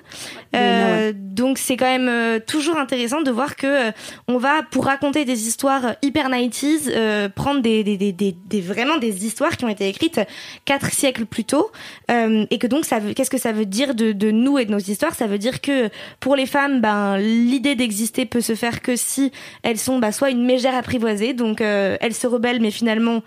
[0.55, 3.91] Euh, donc c'est quand même euh, toujours intéressant de voir que euh,
[4.27, 8.61] on va pour raconter des histoires hyper 90s euh, prendre des, des, des, des, des-
[8.61, 10.19] vraiment des histoires qui ont été écrites
[10.65, 11.71] quatre siècles plus tôt.
[12.11, 14.71] Euh, et que donc ça qu'est-ce que ça veut dire de, de nous et de
[14.71, 15.13] nos histoires?
[15.15, 15.89] Ça veut dire que
[16.19, 19.31] pour les femmes ben l'idée d'exister peut se faire que si
[19.63, 23.21] elles sont bah, soit une mégère apprivoisée donc euh, elles se rebellent mais finalement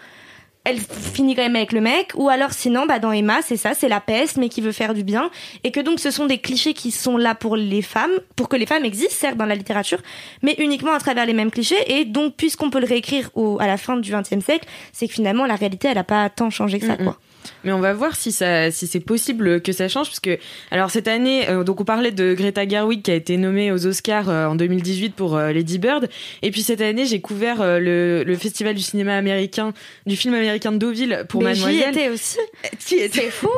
[0.65, 3.75] elle finit quand même avec le mec, ou alors sinon, bah dans Emma, c'est ça,
[3.75, 5.31] c'est la peste, mais qui veut faire du bien,
[5.65, 8.57] et que donc ce sont des clichés qui sont là pour les femmes, pour que
[8.57, 9.99] les femmes existent, certes, dans la littérature,
[10.43, 13.67] mais uniquement à travers les mêmes clichés, et donc puisqu'on peut le réécrire au, à
[13.67, 16.79] la fin du XXe siècle, c'est que finalement la réalité, elle a pas tant changé
[16.79, 17.05] que ça, Mm, mm.
[17.05, 17.19] quoi.
[17.65, 20.39] Mais on va voir si ça, si c'est possible que ça change, parce que
[20.71, 23.87] alors cette année, euh, donc on parlait de Greta Gerwig qui a été nommée aux
[23.87, 26.09] Oscars euh, en 2018 pour euh, Lady Bird,
[26.43, 29.73] et puis cette année j'ai couvert le, le festival du cinéma américain,
[30.07, 31.91] du film américain de Deauville pour mais j'y Mademoiselle.
[31.99, 32.39] étais aussi.
[32.79, 33.51] C'est fou.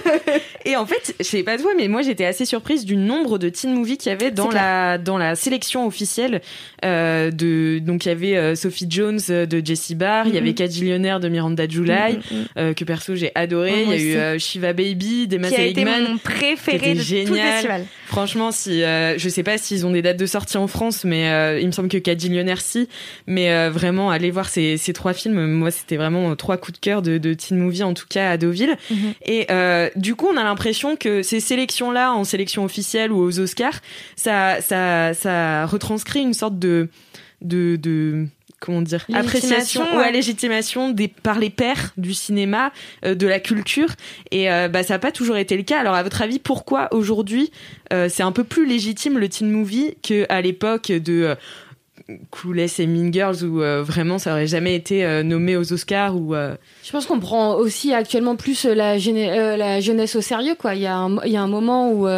[0.64, 3.48] et en fait, je sais pas toi, mais moi j'étais assez surprise du nombre de
[3.48, 6.40] teen movies qu'il y avait dans la dans la sélection officielle
[6.82, 11.28] de donc il y avait Sophie Jones de Jessie Barr, il y avait Cajillionaire de
[11.28, 12.46] Miranda July, Mhm, mhm.
[12.58, 13.72] euh, que perso j'ai adoré.
[13.72, 16.92] Ouais, il y a eu euh, Shiva Baby d'Emma Qui a été mon préféré de
[16.92, 17.52] tout le génial.
[17.52, 17.86] festival.
[18.06, 21.30] Franchement, si euh, je sais pas s'ils ont des dates de sortie en France, mais
[21.30, 22.88] euh, il me semble que Cajillionaire si.
[23.26, 25.46] Mais euh, vraiment, allez voir ces, ces trois films.
[25.46, 28.36] Moi, c'était vraiment trois coups de cœur de, de teen movie en tout cas à
[28.36, 28.76] Deauville.
[28.90, 29.14] Mhm.
[29.24, 29.46] Et
[29.96, 33.80] du coup, on a l'impression que ces sélections-là, en sélection officielle ou aux Oscars,
[34.16, 36.88] ça, ça, ça retranscrit une sorte de,
[37.40, 38.26] de, de
[38.64, 40.12] comment dire, appréciation ou ouais.
[40.12, 42.70] légitimation des, par les pairs du cinéma,
[43.04, 43.90] euh, de la culture.
[44.30, 45.80] Et euh, bah, ça n'a pas toujours été le cas.
[45.80, 47.50] Alors, à votre avis, pourquoi aujourd'hui
[47.92, 51.34] euh, c'est un peu plus légitime le teen movie qu'à l'époque de
[52.30, 56.16] Clueless et Mean Girls où euh, vraiment ça aurait jamais été euh, nommé aux Oscars
[56.16, 60.56] ou euh, Je pense qu'on prend aussi actuellement plus la, jeune- la jeunesse au sérieux,
[60.58, 60.74] quoi.
[60.74, 62.08] Il y a un, il y a un moment où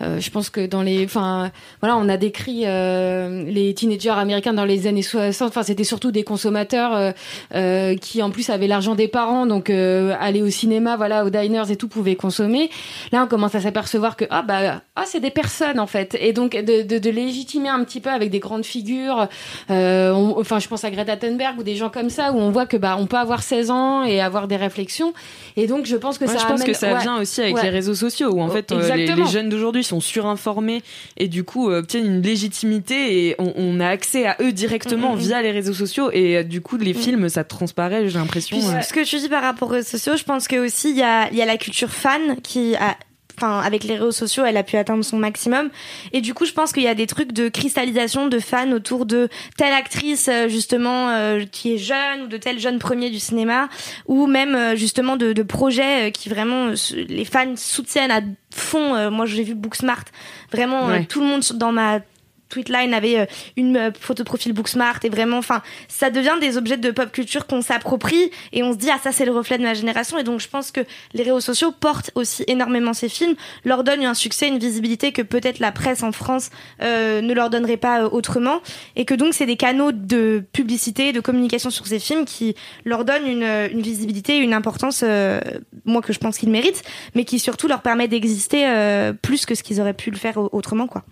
[0.00, 4.64] je pense que dans les, enfin, voilà, on a décrit euh, les teenagers américains dans
[4.64, 5.48] les années 60.
[5.48, 7.12] Enfin, c'était surtout des consommateurs euh,
[7.54, 11.30] euh, qui, en plus, avaient l'argent des parents, donc euh, aller au cinéma, voilà, aux
[11.30, 12.70] diners et tout, pouvaient consommer.
[13.12, 16.32] Là, on commence à s'apercevoir que ah bah ah c'est des personnes en fait, et
[16.32, 19.28] donc de, de, de légitimer un petit peu avec des grandes figures.
[19.70, 22.50] euh, on- enfin, je pense à Greta Thunberg ou des gens comme ça où on
[22.50, 25.12] voit que bah on peut avoir 16 ans et avoir des réflexions.
[25.56, 27.40] Et donc, je pense que Ouais, ça je pense amène- que ça ouais, vient aussi
[27.40, 27.62] avec ouais.
[27.62, 30.82] les réseaux sociaux où en Oh, fait euh, les, les jeunes d'aujourd'hui sont surinformés
[31.16, 34.96] et du coup euh, obtiennent une légitimité et on, on a accès à eux directement
[34.96, 35.18] Mm, mm, mm.
[35.18, 36.10] via les réseaux sociaux.
[36.12, 39.28] Et euh, du coup les films ça transparaît j'ai l'impression euh, ce que tu dis
[39.28, 41.46] par rapport aux réseaux sociaux, je pense que aussi il y a, il y a
[41.46, 42.96] la culture fan qui a
[43.38, 45.68] Enfin, avec les réseaux sociaux, elle a pu atteindre son maximum.
[46.12, 49.04] Et du coup, je pense qu'il y a des trucs de cristallisation de fans autour
[49.04, 49.28] de
[49.58, 53.68] telle actrice, euh, justement, euh, qui est jeune, ou de tel jeune premier du cinéma,
[54.06, 58.20] ou même, euh, justement, de, de projets euh, qui vraiment, les fans soutiennent à
[58.54, 59.10] fond.
[59.10, 60.04] Moi, j'ai vu Booksmart.
[60.50, 61.04] Vraiment, Ouais.
[61.04, 62.00] tout le monde dans ma
[62.48, 63.26] Tweetline avait euh,
[63.56, 67.10] une euh, photo de profil Booksmart et vraiment, enfin, ça devient des objets de pop
[67.10, 70.18] culture qu'on s'approprie et on se dit ah ça c'est le reflet de ma génération
[70.18, 70.80] et donc je pense que
[71.14, 73.34] les réseaux sociaux portent aussi énormément ces films,
[73.64, 76.50] leur donnent un succès, une visibilité que peut-être la presse en France
[76.82, 78.60] euh, ne leur donnerait pas euh, autrement
[78.94, 83.04] et que donc c'est des canaux de publicité, de communication sur ces films qui leur
[83.04, 85.40] donnent une, une visibilité, une importance, euh,
[85.84, 86.82] moi que je pense qu'ils méritent,
[87.14, 90.36] mais qui surtout leur permet d'exister euh, plus que ce qu'ils auraient pu le faire
[90.38, 91.02] au- autrement quoi.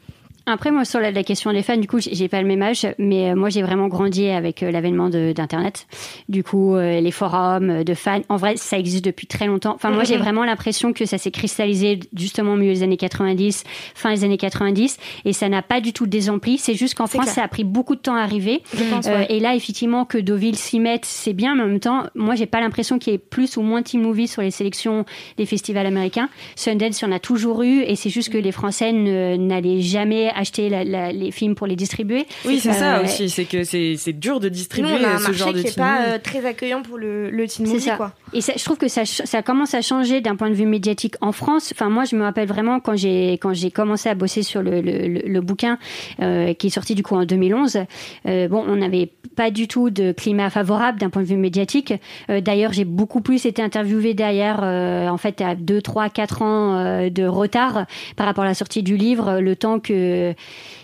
[0.46, 2.86] Après, moi, sur la, la question des fans, du coup, j'ai pas le même âge,
[2.98, 5.86] mais euh, moi, j'ai vraiment grandi avec euh, l'avènement de- d'Internet.
[6.28, 9.72] Du coup, euh, les forums de fans, en vrai, ça existe depuis très longtemps.
[9.74, 10.22] Enfin, moi, j'ai Mhm.
[10.22, 13.64] vraiment l'impression que ça s'est cristallisé justement au milieu des années 90,
[13.94, 16.58] fin des années 90, et ça n'a pas du tout désempli.
[16.58, 17.34] C'est juste qu'en France, clair.
[17.34, 18.62] ça a pris beaucoup de temps à arriver.
[18.76, 21.80] Je pense, Euh, et là, effectivement, que Deauville s'y mette, c'est bien, mais en même
[21.80, 24.50] temps, moi, j'ai pas l'impression qu'il y ait plus ou moins Teen Movie sur les
[24.50, 25.06] sélections
[25.38, 26.28] des festivals américains.
[26.54, 30.30] Sundance, il y en a toujours eu, et c'est juste que les Français n'allaient jamais
[30.34, 32.26] acheter la- la- les films pour les distribuer.
[32.44, 35.18] Oui, c'est ça Euh, aussi, c'est que c'est dur de Nous, distribuer on a un
[35.18, 37.66] ce marché genre de qui est teen pas euh, très accueillant pour le, le teen
[37.66, 37.96] movie, ça.
[37.96, 38.12] quoi.
[38.32, 39.04] Et ça, je trouve que ça,
[39.42, 41.72] commence à changer d'un point de vue médiatique en France.
[41.74, 44.80] Enfin, moi, je me rappelle vraiment quand j'ai quand j'ai commencé à bosser sur le,
[44.80, 45.78] le, le- le bouquin
[46.20, 47.78] euh, qui est sorti du coup en 2011.
[48.26, 51.92] euh, bon, on n'avait pas du tout de climat favorable d'un point de vue médiatique.
[52.30, 56.42] Euh, D'ailleurs, j'ai beaucoup plus été interviewée derrière, euh, en fait, à 2, 3, 4
[56.42, 60.23] ans euh, de retard par rapport à la sortie du livre, le temps que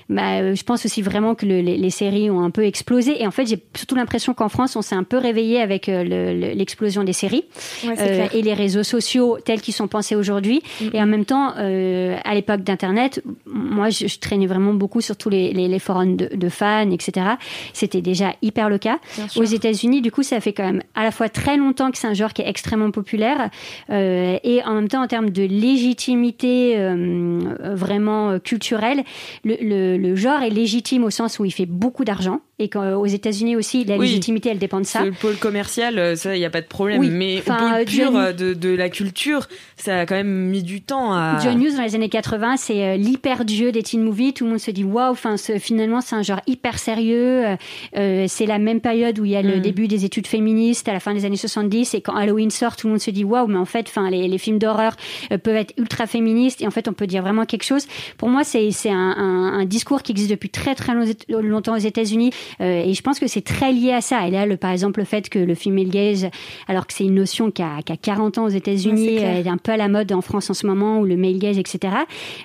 [0.08, 3.22] bah, euh, je pense aussi vraiment que le- les, les séries ont un peu explosé.
[3.22, 6.02] Et en fait, j'ai surtout l'impression qu'en France, on s'est un peu réveillé avec euh,
[6.02, 7.44] le- le- l'explosion des séries
[7.86, 7.94] Ouais,
[8.34, 10.62] et les réseaux sociaux tels qu'ils sont pensés aujourd'hui.
[10.92, 15.16] Et en même temps, euh, à l'époque d'Internet, moi, je, je traînais vraiment beaucoup sur
[15.16, 17.26] tous les, les, les forums de, de fans, etc.
[17.72, 18.98] C'était déjà hyper le cas.
[19.40, 22.08] Aux États-Unis, du coup, ça fait quand même à la fois très longtemps que c'est
[22.08, 23.48] un genre qui est extrêmement populaire
[23.90, 27.38] euh, et en même temps, en termes de légitimité euh,
[27.74, 29.02] vraiment euh, culturelle,
[29.44, 33.06] le, le, le genre est légitime au sens où il fait beaucoup d'argent et qu'aux
[33.06, 34.06] États-Unis aussi, la Oui.
[34.06, 35.04] légitimité, elle dépend de ça.
[35.04, 37.00] Le pôle commercial, euh, ça, il n'y a pas de problème.
[37.00, 37.08] Oui.
[37.10, 40.62] Mais au pôle pur John- euh, de, de la culture, ça a quand même mis
[40.62, 41.38] du temps à.
[41.42, 44.32] John Hughes dans les années 80, c'est euh, l'hyper dieu des teen movies.
[44.34, 47.46] Tout le monde se dit waouh, enfin ce- finalement c'est un genre hyper sérieux.
[47.46, 47.56] Euh,
[47.96, 49.60] euh, c'est la même période où il y a le Mm.
[49.60, 52.86] début des études féministes à la fin des années 70 et quand Halloween sort, tout
[52.86, 54.94] le monde se dit waouh, mais en fait, enfin les, les films d'horreur
[55.32, 57.86] euh, peuvent être ultra féministes et en fait on peut dire vraiment quelque chose.
[58.18, 61.04] Pour moi, c'est un, un, un discours qui existe depuis très très long-
[61.40, 64.26] longtemps aux États-Unis euh, et je pense que c'est très lié à ça.
[64.26, 66.28] Et là, le, par exemple, le fait que le female gaze,
[66.68, 69.48] alors que c'est une notion qui a, qui a 40 ans aux États-Unis, euh, est
[69.48, 71.94] un peu à la mode en France en ce moment, ou le male gaze, etc.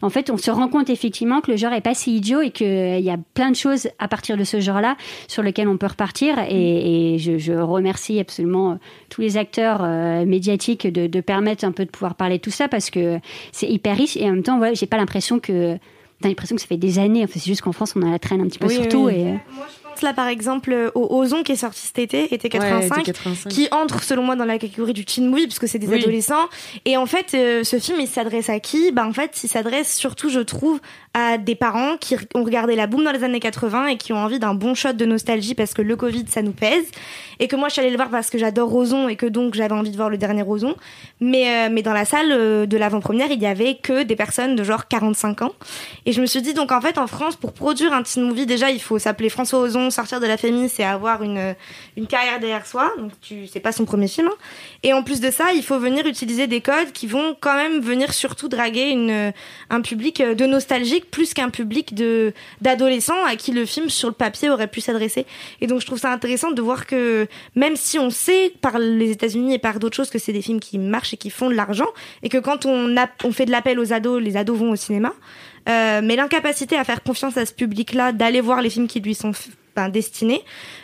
[0.01, 2.51] En fait, on se rend compte effectivement que le genre est pas si idiot et
[2.51, 4.95] qu'il y a plein de choses à partir de ce genre-là
[5.27, 6.37] sur lesquelles on peut repartir.
[6.49, 8.75] Et, et je, je remercie absolument euh,
[9.09, 12.51] tous les acteurs euh, médiatiques de, de permettre un peu de pouvoir parler de tout
[12.51, 13.19] ça parce que
[13.51, 15.77] c'est hyper riche et en même temps, voilà, j'ai pas l'impression que
[16.21, 18.19] T'as l'impression que ça fait des années, enfin, c'est juste qu'en France on a la
[18.19, 19.05] traîne un petit peu Oui, sur oui, tout.
[19.07, 19.25] oui.
[20.01, 23.49] Là, par exemple, au Ozon qui est sorti cet été, été 85, Ouais, été 85.
[23.49, 25.99] qui entre selon moi dans la catégorie du teen movie, parce que c'est des Oui.
[26.01, 26.45] adolescents.
[26.85, 28.91] Et en fait, euh, ce film, il s'adresse à qui?
[28.91, 30.79] Bah en fait, il s'adresse surtout, je trouve,
[31.17, 34.17] à des parents qui ont regardé la boom dans les années 80 et qui ont
[34.17, 36.83] envie d'un bon shot de nostalgie parce que le Covid, ça nous pèse.
[37.39, 39.53] Et que moi, je suis allée le voir parce que j'adore Ozon et que donc
[39.53, 40.75] j'avais envie de voir le dernier Ozon.
[41.21, 44.57] Mais, euh, mais dans la salle euh, de l'avant-première, il y avait que des personnes
[44.57, 45.53] de genre 45 ans.
[46.05, 48.45] Et je me suis dit, donc en fait, en France, pour produire un teen movie,
[48.45, 51.55] déjà, il faut s'appeler François Ozon, sortir de la famille, c'est avoir une,
[51.95, 52.91] une carrière derrière soi.
[52.97, 54.27] Donc, tu, c'est pas son premier film.
[54.27, 54.35] hein.
[54.83, 57.79] Et en plus de ça, il faut venir utiliser des codes qui vont quand même
[57.79, 59.31] venir surtout draguer une,
[59.69, 64.09] un public euh, de nostalgique plus qu'un public de, d'adolescents à qui le film sur
[64.09, 65.25] le papier aurait pu s'adresser.
[65.61, 69.11] Et donc, je trouve ça intéressant de voir que même si on sait par les
[69.11, 71.55] États-Unis et par d'autres choses que c'est des films qui marchent et qui font de
[71.55, 71.87] l'argent,
[72.23, 74.75] et que quand on, a, on fait de l'appel aux ados, les ados vont au
[74.75, 75.13] cinéma,
[75.67, 79.15] euh, mais l'incapacité à faire confiance à ce public-là, d'aller voir les films qui lui
[79.15, 79.31] sont
[79.75, 80.41] ben, destinés,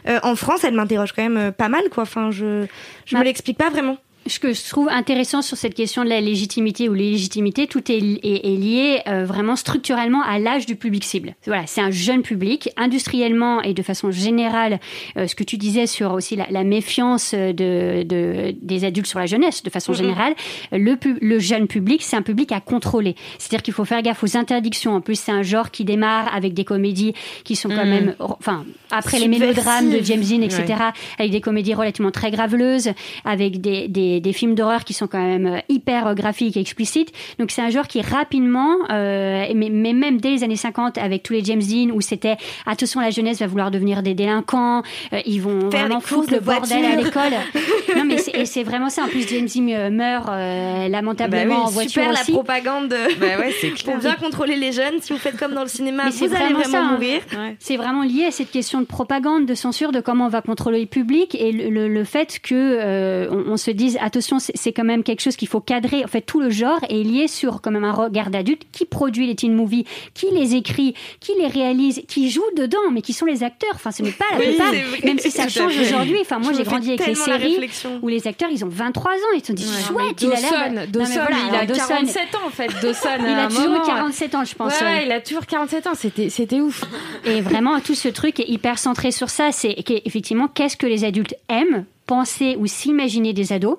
[0.07, 2.03] euh, en France, elle m'interroge quand même euh, pas mal, quoi.
[2.03, 2.65] Enfin, je,
[3.05, 3.97] je me Bah, l'explique pas vraiment.
[4.27, 7.97] Ce que je trouve intéressant sur cette question de la légitimité ou l'illégitimité, tout est,
[7.97, 11.33] est, est lié euh, vraiment structurellement à l'âge du public cible.
[11.47, 14.79] Voilà, c'est un jeune public, industriellement et de façon générale,
[15.17, 19.17] euh, ce que tu disais sur aussi la, la méfiance de, de, des adultes sur
[19.17, 20.35] la jeunesse, de façon générale,
[20.71, 23.15] le, jeune public, c'est un public à contrôler.
[23.39, 24.93] C'est-à-dire qu'il faut faire gaffe aux interdictions.
[24.93, 27.13] En plus, c'est un genre qui démarre avec des comédies
[27.43, 27.89] qui sont quand Mhm.
[27.89, 30.75] même, enfin, après les mélodrames de James Dean, etc., Ouais.
[31.17, 32.91] avec des comédies relativement très graveleuses,
[33.25, 36.59] avec des, des, des films d'horreur qui sont quand même euh, hyper euh, graphiques et
[36.59, 37.11] explicites.
[37.39, 41.23] Donc c'est un genre qui rapidement, euh, mais, mais même dès les années 50, avec
[41.23, 44.81] tous les James Dean, où c'était attention la jeunesse va vouloir devenir des délinquants,
[45.13, 47.33] euh, ils vont Faire vraiment foutre le de bordel à l'école.
[47.95, 49.03] non mais c'est, et c'est vraiment ça.
[49.03, 52.31] En plus James Dean meurt euh, lamentablement Bah oui, en voiture super aussi.
[52.31, 52.89] la propagande
[53.19, 55.01] Bah ouais, c'est pour bien contrôler les jeunes.
[55.01, 56.91] Si vous faites comme dans le cinéma, Mais vous allez vraiment vraiment ça, hein.
[56.93, 57.21] mourir.
[57.59, 60.79] C'est vraiment lié à cette question de propagande, de censure, de comment on va contrôler
[60.81, 64.71] le public et le, le- le fait que euh, on, on se dise attention, c'est
[64.73, 66.03] quand même quelque chose qu'il faut cadrer.
[66.03, 69.27] En fait, tout le genre est lié sur quand même un regard d'adulte qui produit
[69.27, 73.25] les teen movies, qui les écrit, qui les réalise, qui joue dedans, mais qui sont
[73.25, 73.71] les acteurs.
[73.75, 74.71] Enfin, ce n'est pas la Oui, plupart,
[75.03, 76.17] même si ça change aujourd'hui.
[76.21, 77.69] Enfin, moi, j'ai grandi avec les séries
[78.01, 79.15] où les acteurs, ils ont 23 ans.
[79.35, 80.35] Ils se sont dit, Ouais, chouette, il a
[80.71, 80.87] l'air.
[80.87, 82.67] Dawson, voilà, il a alors, Dawson- 47 ans en fait.
[82.81, 84.73] Dawson, Il a toujours moment, 47 ans, je pense.
[84.79, 84.93] Ouais, ouais.
[84.93, 85.91] ouais, il a toujours 47 ans.
[85.95, 86.83] C'était, c'était ouf.
[87.25, 89.51] Et vraiment, tout ce truc est hyper centré sur ça.
[89.51, 93.77] C'est qu'effectivement, qu'est-ce que les adultes aiment penser ou s'imaginer des ados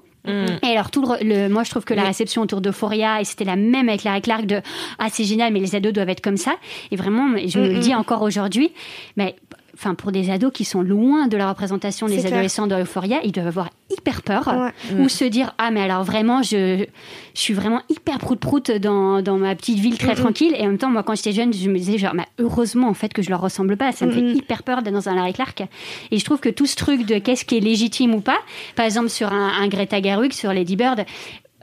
[0.62, 3.45] Et alors, tout le, le- moi, je trouve que la réception autour d'Euphoria, et c'était
[3.45, 4.61] la même avec Larry Clark, de
[5.01, 6.55] Ah, c'est génial, mais les ados doivent être comme ça.
[6.93, 7.99] Et vraiment, je me le Mm, dis mm.
[7.99, 8.70] encore aujourd'hui,
[9.16, 9.35] mais
[9.75, 13.33] enfin, pour des ados qui sont loin de la représentation des adolescents dans Euphoria, ils
[13.33, 14.95] doivent avoir hyper peur Ouais.
[14.99, 15.09] ou Mm.
[15.09, 16.85] se dire Ah, mais alors vraiment, je,
[17.35, 20.23] je suis vraiment hyper prout-prout dans, dans ma petite ville très Mm, mm.
[20.23, 20.55] tranquille.
[20.59, 22.95] Et en même temps, moi, quand j'étais jeune, je me disais genre, mais heureusement, en
[22.95, 23.93] fait, que je leur ressemble pas.
[23.93, 24.37] Ça me Mm, fait mm.
[24.37, 25.62] hyper peur d'être dans un Larry Clark.
[26.11, 28.39] Et je trouve que tout ce truc de qu'est-ce qui est légitime ou pas,
[28.77, 31.05] par exemple, sur un, un Greta Gerwig, sur Lady Bird,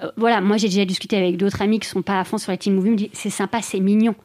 [0.03, 2.51] euh, voilà, moi, j'ai déjà discuté avec d'autres amis qui sont pas à fond sur
[2.51, 4.15] les teen movies, me disent, c'est sympa, c'est mignon.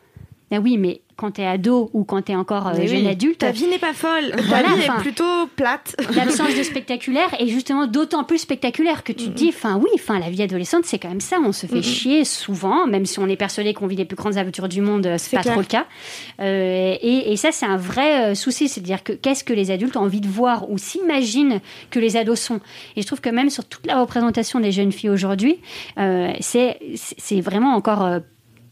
[0.50, 3.08] Ben oui, mais quand t'es ado ou quand t'es encore euh, jeune oui.
[3.08, 4.32] adulte, Ta vie n'est pas folle.
[4.48, 5.96] Voilà, Ta vie est plutôt plate.
[6.16, 10.18] l'absence de spectaculaire est justement d'autant plus spectaculaire que tu te dis, enfin oui, enfin
[10.18, 11.82] la vie adolescente c'est quand même ça, on se fait Mm-mm.
[11.82, 15.04] chier souvent, même si on est persuadé qu'on vit les plus grandes aventures du monde,
[15.16, 15.54] c'est C'est pas clair.
[15.54, 15.86] trop le cas.
[16.40, 19.96] Euh, et, et ça c'est un vrai euh, souci, c'est-à-dire que qu'est-ce que les adultes
[19.96, 21.60] ont envie de voir ou s'imaginent
[21.90, 22.60] que les ados sont.
[22.96, 25.58] Et je trouve que même sur toute la représentation des jeunes filles aujourd'hui,
[25.98, 28.18] euh, c'est c'est vraiment encore euh,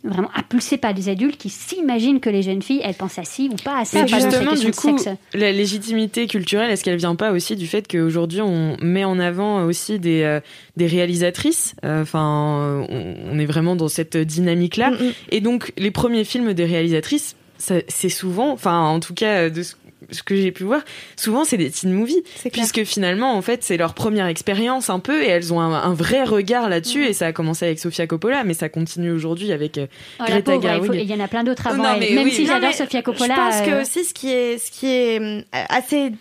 [0.05, 3.49] vraiment impulsé par des adultes qui s'imaginent que les jeunes filles elles pensent à ci
[3.53, 4.05] ou pas à ça.
[4.07, 5.09] Justement, du de coup, sexe.
[5.35, 9.65] la légitimité culturelle, est-ce qu'elle vient pas aussi du fait qu'aujourd'hui on met en avant
[9.65, 10.41] aussi des, euh,
[10.77, 14.91] des réalisatrices euh, Enfin, on, on est vraiment dans cette dynamique-là.
[14.91, 14.97] Mm,
[15.31, 19.75] Et donc, les premiers films des réalisatrices, c'est souvent, enfin, en tout cas, de ce
[20.11, 20.81] ce que j'ai pu voir,
[21.17, 22.23] souvent c'est des teen movies,
[22.53, 25.95] puisque finalement en fait c'est leur première expérience un peu et elles ont un, un
[25.95, 29.79] vrai regard là-dessus et ça a commencé avec Sofia Coppola mais ça continue aujourd'hui avec
[29.79, 29.87] euh,
[30.21, 30.95] Oh, Greta Gerwig.
[30.95, 32.33] il y en a plein d'autres avant non, mais Même oui.
[32.33, 33.35] si j'adore Sofia Coppola.
[33.35, 36.13] Je pense euh, que aussi ce qui est, ce qui est hum, assez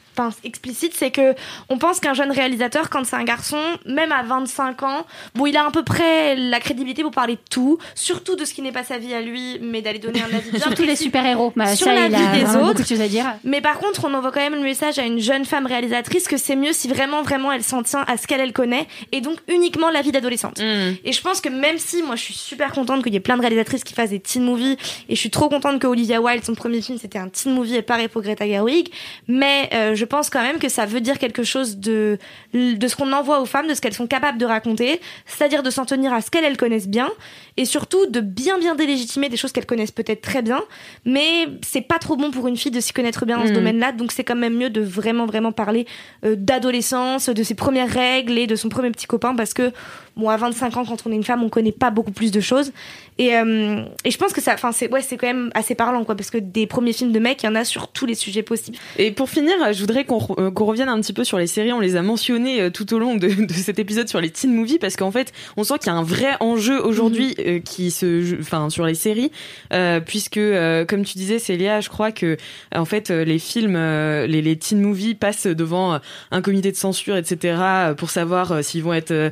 [0.44, 1.36] explicite, c'est que
[1.70, 5.06] on pense qu'un jeune réalisateur, quand c'est un garçon, même à 25 ans,
[5.36, 8.54] bon, il a à peu près la crédibilité pour parler de tout, surtout de ce
[8.54, 10.90] qui n'est pas sa vie à lui, mais d'aller donner un avis bien Surtout les
[10.90, 11.54] précis super-héros.
[11.56, 12.82] Bah, sur ça, la il a vie des autres.
[12.82, 13.26] de choses à dire.
[13.44, 16.38] Mais par contre, on envoie quand même le message à une jeune femme réalisatrice que
[16.38, 19.38] c'est mieux si vraiment, vraiment elle s'en tient à ce qu'elle elle connaît et donc
[19.48, 20.60] uniquement la vie d'adolescente.
[20.60, 20.96] Mm.
[21.04, 23.38] Et je pense que même si moi je suis super contente qu'il y ait plein
[23.38, 24.78] de réalisatrices qui fassent des teen movies
[25.10, 27.76] et je suis trop contente que Olivia Wilde, son premier film, c'était un teen movie
[27.76, 28.90] et pareil pour Greta Gerwig,
[29.28, 32.18] mais euh, je pense quand même que ça veut dire quelque chose de,
[32.56, 35.70] de ce qu'on envoie aux femmes, de ce qu'elles sont capables de raconter, c'est-à-dire de
[35.70, 37.10] s'en tenir à ce qu'elles elles connaissent bien
[37.58, 40.60] et surtout de bien bien délégitimer des choses qu'elles connaissent peut-être très bien,
[41.06, 43.56] mais c'est pas trop bon pour une fille de s'y connaître bien dans ce Mhm.
[43.56, 45.86] domaine-là, donc c'est quand même mieux de vraiment vraiment parler
[46.26, 49.72] euh, d'adolescence, de ses premières règles et de son premier petit copain parce que
[50.18, 52.40] bon à 25 ans quand on est une femme on connaît pas beaucoup plus de
[52.42, 52.72] choses
[53.18, 56.04] et, euh, et je pense que ça enfin c'est ouais c'est quand même assez parlant
[56.04, 58.16] quoi parce que des premiers films de mecs il y en a sur tous les
[58.16, 58.78] sujets possibles.
[58.98, 61.72] Et pour finir, je voudrais qu'on re- euh, revienne un petit peu sur les séries.
[61.74, 64.54] On les a mentionnées euh, tout au long de, de cet épisode sur les teen
[64.54, 67.92] movies parce qu'en fait, on sent qu'il y a un vrai enjeu aujourd'hui euh, qui
[67.92, 69.32] se, enfin, sur les séries,
[69.74, 70.40] euh, puisque
[70.88, 72.38] comme tu disais, Célia, je crois que
[72.76, 76.00] en fait, les films, les, les teen movies passent devant
[76.32, 77.58] un comité de censure, etc.,
[77.98, 79.30] pour savoir s'ils vont être euh,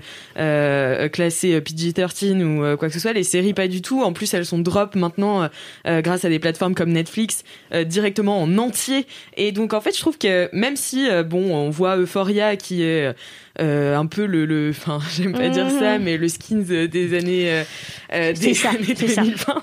[0.79, 3.13] euh, classés euh, PG-13 ou euh, quoi que ce soit.
[3.13, 4.01] Les séries, pas du tout.
[4.01, 5.49] En plus, elles sont drop maintenant
[5.87, 7.43] euh, grâce à des plateformes comme Netflix
[7.85, 9.05] directement en entier.
[9.37, 13.13] Et donc, en fait, je trouve que même si, bon, on voit Euphoria qui est
[13.57, 17.63] un peu le, le, enfin, j'aime pas dire ça, mais le skins des années,
[18.11, 19.21] des ça, années c'est ça.
[19.21, 19.61] 2020.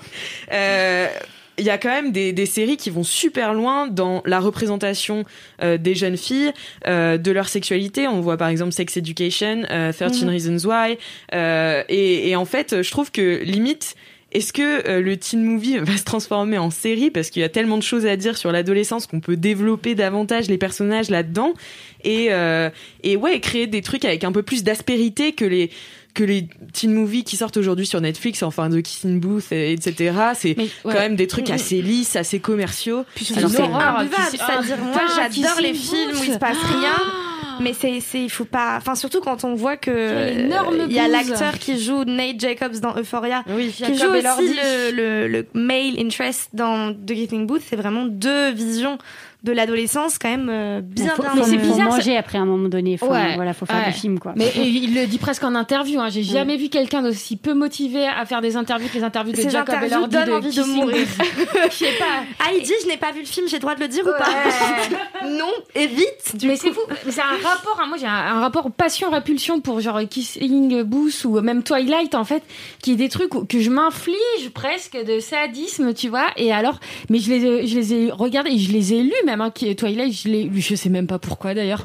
[1.59, 5.25] Il y a quand même des, des séries qui vont super loin dans la représentation
[5.63, 6.51] euh, des jeunes filles,
[6.85, 8.07] euh, de leur sexualité.
[8.07, 10.29] On voit par exemple Sex Education, euh, 13 Mhm.
[10.29, 10.97] Reasons Why.
[11.33, 13.95] Euh, et, et en fait, je trouve que limite,
[14.33, 17.09] est-ce que euh, le teen movie va se transformer en série?
[17.09, 20.49] Parce qu'il y a tellement de choses à dire sur l'adolescence qu'on peut développer davantage
[20.49, 21.53] les personnages là-dedans
[22.03, 22.69] et euh,
[23.03, 25.71] et ouais créer des trucs avec un peu plus d'aspérité que les
[26.17, 30.15] que les teen movies qui sortent aujourd'hui sur Netflix, enfin de Kissing Booth, et- etc.
[30.35, 33.05] C'est quand même des trucs assez lisses, assez commerciaux.
[33.15, 33.57] C'est Alors, c'est-
[34.37, 36.95] c'est-à-dire moi putain, j'adore les films où il se passe rien.
[37.59, 38.77] Mais c'est, c'est, il faut pas.
[38.77, 40.31] Enfin, surtout quand on voit que euh,
[40.87, 41.11] il y a bouse.
[41.11, 44.11] l'acteur qui joue Nate Jacobs dans Euphoria, qui Jacob joue
[44.43, 47.63] aussi le, le, le male interest dans The Kissing Booth.
[47.67, 48.99] C'est vraiment deux visions
[49.47, 51.31] de l'adolescence quand même euh, bien faut, bien.
[51.31, 52.97] faut, euh, faut manger après à un moment donné.
[52.97, 53.85] Faut, Ouais, voilà, faut faire ouais.
[53.87, 54.33] des films quoi.
[54.35, 55.99] Mais et il le dit presque en interview.
[55.99, 56.09] Hein.
[56.09, 59.37] J'ai jamais vu quelqu'un d'aussi peu motivé à faire des interviews que les interviews de
[59.41, 61.07] Ces Jacob interviews Elordi donnent de envie de mourir.
[61.69, 62.23] Je sais pas.
[62.39, 64.03] Ah, il dit je n'ai pas vu le film, j'ai le droit de le dire
[64.05, 64.27] ou pas
[65.27, 66.35] Non, évite.
[66.35, 66.81] Du mais c'est fou.
[67.05, 67.79] Mais C'est un rapport.
[67.81, 72.23] hein, moi, j'ai un, un rapport passion-répulsion pour genre Kissing Booth ou même Twilight en
[72.23, 72.43] fait,
[72.81, 76.27] qui est des trucs que je m'inflige presque de sadisme, tu vois.
[76.37, 76.79] Et alors,
[77.09, 79.36] mais je les, ai- je les ai regardés, et je les ai lus même.
[79.41, 80.51] Hein, qui- Twilight, je l'ai.
[80.55, 81.83] Je sais même pas pourquoi d'ailleurs.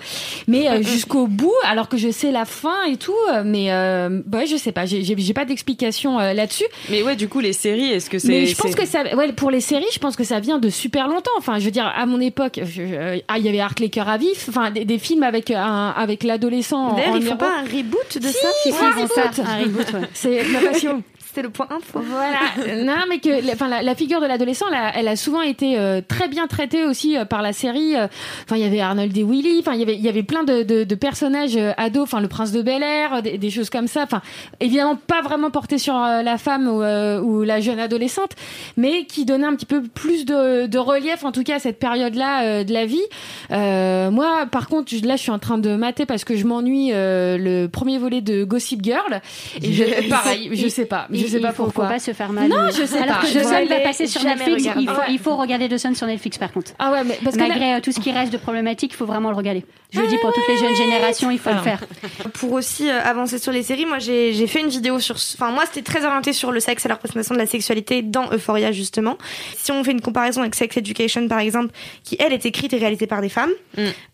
[0.49, 3.13] Mais euh, jusqu'au bout, alors que je sais la fin et tout.
[3.33, 4.87] euh, Mais euh, ouais, je sais pas.
[4.87, 6.65] J'ai- J'ai pas d'explication euh, là-dessus.
[6.91, 8.29] Mais ouais, du coup, les séries, est-ce que c'est.
[8.29, 10.69] Mais je pense que ça, ouais, pour les séries, je pense que ça vient de
[10.71, 11.31] super longtemps.
[11.39, 14.09] Enfin, je veux dire, à mon époque, je- ah, il y avait Art les cœurs
[14.09, 16.89] à vif, enfin, des, des films avec un, avec l'adolescent.
[16.89, 19.07] en- D'ailleurs, ils font pas un reboot de Si, ça ils font Ouais, un ils
[19.09, 19.35] font reboot.
[19.35, 19.43] ça.
[19.53, 20.09] Un reboot, ouais.
[20.15, 21.03] C'est ma passion.
[21.35, 22.01] C'était le point info.
[22.05, 22.39] Voilà.
[22.85, 25.41] Non, mais que, la- enfin, la, la figure de l'adolescent, elle, a- elle a souvent
[25.41, 27.97] été euh, très bien traitée aussi euh, par la série.
[27.97, 28.07] Euh,
[28.45, 29.59] Enfin, il y avait Arnold et Willy.
[29.61, 32.03] Enfin, il y avait, il y avait plein de, de, de personnages euh, ados.
[32.03, 34.03] Enfin, le prince de Bel Air, des, des choses comme ça.
[34.03, 34.21] Enfin,
[34.61, 38.33] évidemment pas vraiment porté sur euh, la femme ou, euh, ou la jeune adolescente,
[38.77, 41.79] mais qui donnait un petit peu plus de, de relief, en tout cas à cette
[41.79, 43.01] période-là euh, de la vie.
[43.51, 46.45] Euh, moi, par contre, je- là, je suis en train de mater parce que je
[46.47, 49.21] m'ennuie euh, le premier volet de Gossip Girl.
[49.63, 51.87] Et je, pareil, je sais pas, je Il- sais pas faut, pourquoi.
[51.87, 52.49] faut pas se faire mal.
[52.49, 53.23] Non, je sais Alors pas.
[53.23, 54.65] que Je The Sun va passer sur Netflix.
[54.79, 55.07] Il faut, Ouais.
[55.11, 56.73] il faut regarder The Sun sur Netflix par contre.
[56.79, 59.07] Ah ouais, mais parce que Malgré euh, tout ce qui reste de problématique, il faut
[59.07, 59.65] vraiment le regarder.
[59.93, 61.81] Je le dis pour toutes les jeunes générations, il faut le faire.
[62.35, 65.17] Pour aussi euh, avancer sur les séries, moi j'ai fait une vidéo sur.
[65.17, 68.31] Enfin, moi c'était très orienté sur le sexe et la représentation de la sexualité dans
[68.33, 69.19] Euphoria justement.
[69.57, 71.73] Si on fait une comparaison avec Sex Education par exemple,
[72.05, 73.51] qui elle est écrite et réalisée par des femmes,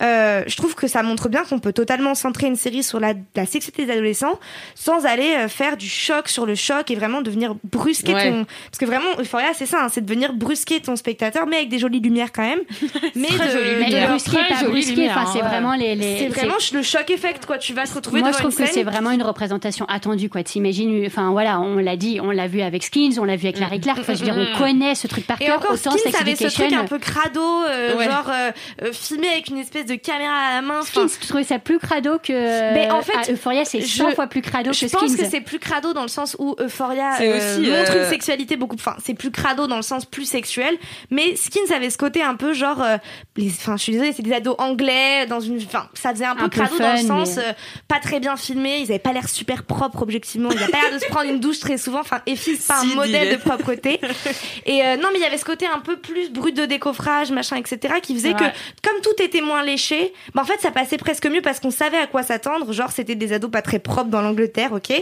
[0.03, 3.15] euh, je trouve que ça montre bien qu'on peut totalement centrer une série sur la,
[3.37, 4.39] la sexualité des adolescents
[4.75, 8.31] sans aller euh, faire du choc sur le choc et vraiment devenir brusquer Ouais.
[8.31, 8.45] ton.
[8.71, 11.69] Parce que vraiment, Euphoria c'est ça, hein, c'est de venir brusquer ton spectateur, mais avec
[11.69, 12.61] des jolies lumières quand même.
[13.15, 15.75] mais Très de, jolies de- brusquer, Très pas jolie brusquer, lumière, enfin, c'est hein, vraiment
[15.75, 15.95] les.
[15.95, 17.59] les- C'est vraiment le choc effect quoi.
[17.59, 20.29] Tu vas te retrouver Moi, devant je trouve une que c'est vraiment une représentation attendue,
[20.29, 20.43] quoi.
[20.43, 23.59] T'imagines, enfin voilà, on l'a dit, on l'a vu avec Skins, on l'a vu avec
[23.61, 23.99] Larry Clark.
[24.01, 25.59] Enfin, je veux dire, on connaît ce truc par Et cœur.
[25.59, 28.05] encore, Autant Skins avait ce truc un peu crado, euh, Ouais.
[28.07, 28.51] genre euh,
[28.83, 30.83] euh, filmé avec une espèce de caméra à la main.
[30.83, 32.33] Skins, tu trouvais ça plus crado que.
[32.75, 35.17] Mais en fait, Euphoria, c'est 100 je- fois plus crado je que pense Skins.
[35.25, 36.88] que c'est plus crado dans le sens où Euphoria
[37.19, 38.77] C'est euh, aussi, montre euh, une sexualité beaucoup.
[38.77, 40.77] Enfin, c'est plus crado dans le sens plus sexuel.
[41.11, 42.83] Mais Skins avait ce côté un peu genre.
[42.83, 42.97] euh,
[43.41, 45.59] Enfin, je suis désolée, c'est des ados anglais dans une.
[45.59, 47.53] Enfin, ça faisait un peu Un peu crado dans le sens mais- euh,
[47.87, 48.79] pas très bien filmé.
[48.81, 50.51] Ils avaient pas l'air super propres objectivement.
[50.51, 52.01] Ils avaient pas l'air de se prendre une douche très souvent.
[52.01, 54.01] Enfin, Effie c'est pas Si, un modèle de propreté.
[54.67, 57.31] Et euh, non, mais il y avait ce côté un peu plus brut de décoffrage,
[57.31, 58.45] machin, etc., qui faisait que
[58.83, 61.97] comme tout était moins léché, bah en fait ça passait presque mieux parce qu'on savait
[61.99, 62.73] à quoi s'attendre.
[62.73, 64.93] Genre c'était des ados pas très propres dans l'Angleterre, ok?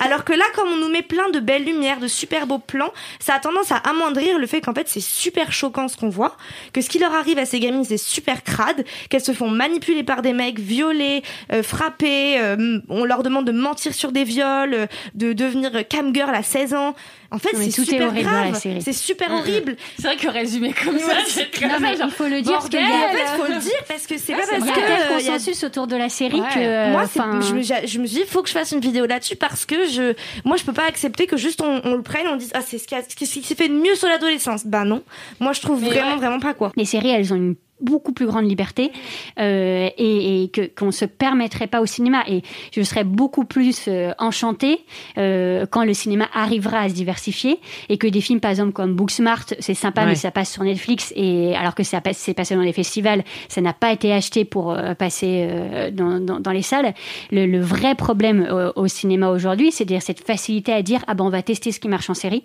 [0.00, 2.92] Alors que là, comme on nous met plein de belles lumières, de super beaux plans,
[3.18, 6.36] ça a tendance à amoindrir le fait qu'en fait c'est super choquant ce qu'on voit,
[6.72, 10.04] que ce qui leur arrive à ces gamines c'est super crade, qu'elles se font manipuler
[10.04, 11.22] par des mecs, violer,
[11.52, 16.14] euh, frapper, euh, on leur demande de mentir sur des viols, euh, de devenir cam
[16.14, 16.94] girl à 16 ans.
[17.32, 19.76] En fait, c'est super grave, c'est super horrible.
[19.96, 22.52] C'est vrai que résumé comme ça, c'est très Non, mais genre, il faut le dire
[22.58, 24.68] parce a- En fait, faut le dire parce que c'est Ouais, pas c'est parce Il
[24.68, 26.46] y a que un tel euh, il y a- consensus autour de la série Ouais.
[26.54, 26.90] que.
[26.92, 29.06] moi, c'est- enfin, je, me, je me suis dit, faut que je fasse une vidéo
[29.06, 30.14] là-dessus parce que je,
[30.44, 32.78] moi, je peux pas accepter que juste on, on le prenne, on dise, ah, c'est
[32.78, 34.66] ce qui, a- ce qui s'est fait de mieux sur l'adolescence.
[34.66, 35.02] Bah non.
[35.40, 36.16] Moi, je trouve Mais vraiment, ouais.
[36.16, 36.70] vraiment pas quoi.
[36.76, 38.92] les séries, elles ont une beaucoup plus grande liberté
[39.38, 42.22] euh, et, et que qu'on se permettrait pas au cinéma.
[42.28, 42.42] Et
[42.74, 44.80] je serais beaucoup plus euh, enchantée
[45.18, 47.58] euh, quand le cinéma arrivera à se diversifier
[47.88, 50.08] et que des films par exemple comme Booksmart c'est sympa Ouais.
[50.08, 53.22] mais ça passe sur Netflix et alors que ça passe c'est passé dans les festivals
[53.48, 56.92] ça n'a pas été acheté pour euh, passer euh, dans, dans, dans les salles.
[57.30, 61.14] Le, le vrai problème euh, au cinéma aujourd'hui c'est dire cette facilité à dire ah
[61.14, 62.44] ben on va tester ce qui marche en série.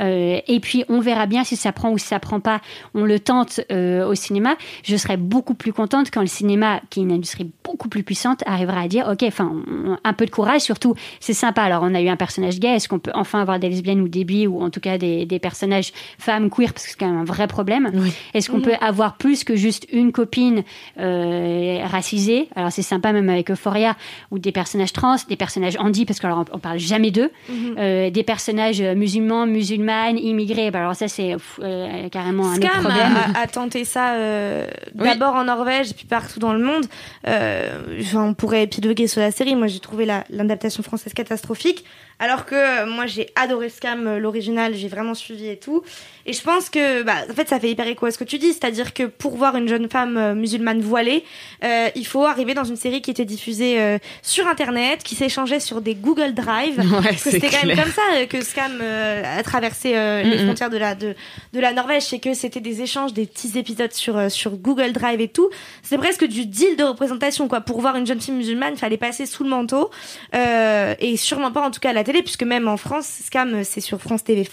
[0.00, 2.60] Euh, et puis on verra bien si ça prend ou si ça prend pas.
[2.94, 7.00] On le tente euh, au cinéma je serais beaucoup plus contente quand le cinéma, qui
[7.00, 9.52] est une industrie beaucoup plus puissante, arrivera à dire, ok, enfin,
[10.04, 11.62] un peu de courage, surtout, c'est sympa.
[11.62, 14.08] Alors, on a eu un personnage gay, est-ce qu'on peut enfin avoir des lesbiennes ou
[14.08, 17.08] des bi, ou en tout cas des, des personnages femmes queer, parce que c'est quand
[17.10, 17.90] même un vrai problème.
[18.34, 20.62] Est-ce qu'on peut avoir plus que juste une copine
[20.98, 22.48] euh, racisée?
[22.56, 23.96] Alors, c'est sympa même avec Euphoria,
[24.30, 27.74] ou des personnages trans, des personnages handi, parce qu'on on parle jamais d'eux, Mhm.
[27.78, 30.70] euh, des personnages musulmans, musulmanes, immigrés.
[30.70, 33.16] Bah, alors ça, c'est euh, carrément un autre Scam problème.
[33.34, 34.12] a, a tenté ça
[34.94, 36.84] d'abord en Norvège puis partout dans le monde.
[37.26, 39.54] Euh, on pourrait épiloguer sur la série.
[39.56, 41.84] Moi, j'ai trouvé la- l'adaptation française catastrophique.
[42.20, 45.82] Alors que euh, moi, j'ai adoré Scam, euh, l'original, j'ai vraiment suivi et tout.
[46.26, 48.36] Et je pense que, bah, en fait, ça fait hyper écho à ce que tu
[48.36, 51.24] dis, c'est-à-dire que pour voir une jeune femme euh, musulmane voilée,
[51.64, 55.58] euh, il faut arriver dans une série qui était diffusée euh, sur Internet, qui s'échangeait
[55.58, 56.78] sur des Google Drive.
[56.78, 59.92] Ouais, Parce que c'était quand même comme ça que Scam euh, a traversé
[60.24, 61.14] les frontières de la de,
[61.54, 65.20] de la Norvège, c'est que c'était des échanges, des petits épisodes sur sur Google Drive
[65.20, 65.48] et tout.
[65.82, 67.60] C'est presque du deal de représentation quoi.
[67.60, 69.90] Pour voir une jeune fille musulmane, il fallait passer sous le manteau
[70.34, 74.00] et sûrement pas en tout cas la télé, puisque même en France, Scam c'est sur
[74.00, 74.48] France TV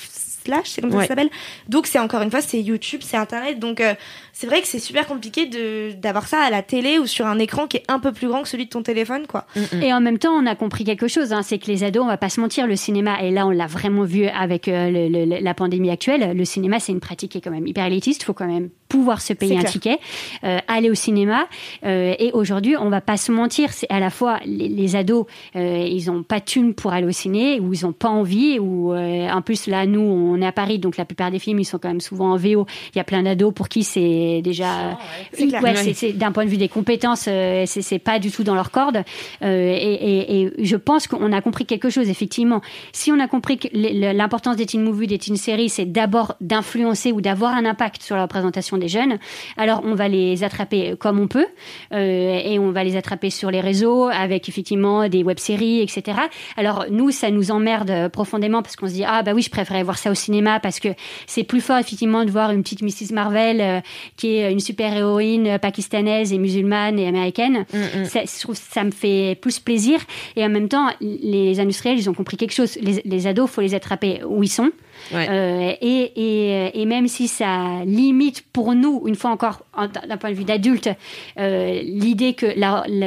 [0.46, 1.04] slash, c'est comme ça que Ouais.
[1.06, 1.30] ça s'appelle.
[1.70, 3.60] Donc c'est encore une fois c'est YouTube, c'est Internet.
[3.60, 3.96] Donc euh,
[4.38, 7.40] c'est vrai que c'est super compliqué de d'avoir ça à la télé ou sur un
[7.40, 9.46] écran qui est un peu plus grand que celui de ton téléphone quoi.
[9.82, 12.08] Et en même temps, on a compris quelque chose, hein, c'est que les ados, on
[12.08, 15.08] va pas se mentir, le cinéma, et là on l'a vraiment vu avec euh, le-
[15.26, 18.24] le- la pandémie actuelle, le cinéma c'est une pratique qui est quand même hyper élitiste,
[18.24, 19.72] il faut quand même pouvoir se payer un clair.
[19.72, 20.00] ticket,
[20.44, 21.48] euh, aller au cinéma,
[21.86, 25.26] euh, et aujourd'hui on va pas se mentir, c'est à la fois les, les ados,
[25.56, 28.60] euh, ils ont pas de thunes pour aller au ciné, ou ils ont pas envie,
[28.60, 31.60] ou euh, en plus là nous on est à Paris, donc la plupart des films
[31.60, 34.25] ils sont quand même souvent en VO, il y a plein d'ados pour qui c'est
[34.42, 34.98] déjà...
[35.34, 35.46] C'est.
[35.46, 36.14] Ouais, Ouais.
[36.14, 39.04] d'un point de vue des compétences, euh, c'est pas du tout dans leur corde.
[39.44, 42.62] Euh, et, et- et je pense qu'on a compris quelque chose, effectivement.
[42.92, 47.12] Si on a compris que l'importance des teen movies, des teen séries, c'est d'abord d'influencer
[47.12, 49.18] ou d'avoir un impact sur la représentation des jeunes,
[49.58, 51.48] alors on va les attraper comme on peut,
[51.94, 56.18] euh, et on va les attraper sur les réseaux avec effectivement des web-séries, etc.
[56.58, 59.84] Alors nous, ça nous emmerde profondément parce qu'on se dit ah bah oui, je préférais
[59.84, 60.90] voir ça au cinéma parce que
[61.28, 63.80] c'est plus fort effectivement de voir une petite Mrs Marvel euh,
[64.18, 67.66] qui est une super héroïne euh, pakistanaise et musulmane et américaine.
[68.06, 70.00] Ça, je trouve ça me fait plus plaisir
[70.36, 72.78] et en même temps les industriels ils ont compris quelque chose.
[72.82, 74.72] Les, les ados, faut les attraper où ils sont.
[75.14, 80.18] Euh, et, et, et même si ça limite pour nous, une fois encore, en- d'un
[80.18, 80.90] point de vue d'adulte,
[81.38, 82.46] euh, l'idée que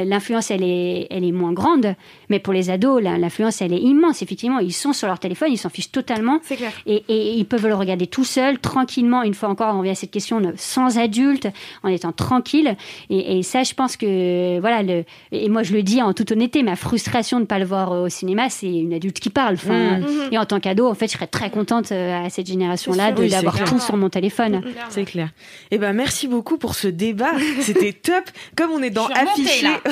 [0.05, 1.95] l'influence elle est, elle est moins grande,
[2.29, 4.21] mais pour les ados, l'influence elle est immense.
[4.21, 6.39] Effectivement, ils sont sur leur téléphone, ils s'en fichent totalement.
[6.43, 6.71] C'est clair.
[6.85, 9.23] Et, et ils peuvent le regarder tout seuls, tranquillement.
[9.23, 11.47] Une fois encore, on revient à cette question de sans adulte,
[11.83, 12.75] en étant tranquille.
[13.09, 14.83] Et, et ça, je pense que voilà.
[14.83, 17.65] Le, et moi, je le dis en toute honnêteté, ma frustration de ne pas le
[17.65, 19.55] voir au cinéma, c'est une adulte qui parle.
[19.55, 20.29] Enfin, Mhm.
[20.31, 23.21] Et en tant qu'ado, en fait, je serais très contente euh, à cette génération-là de-
[23.23, 23.69] Oui, d'avoir clair.
[23.69, 24.61] tout sur mon téléphone.
[24.89, 25.29] C'est clair.
[25.71, 27.31] Eh ben merci beaucoup pour ce débat.
[27.61, 28.23] C'était top.
[28.55, 29.67] Comme on est dans affiché,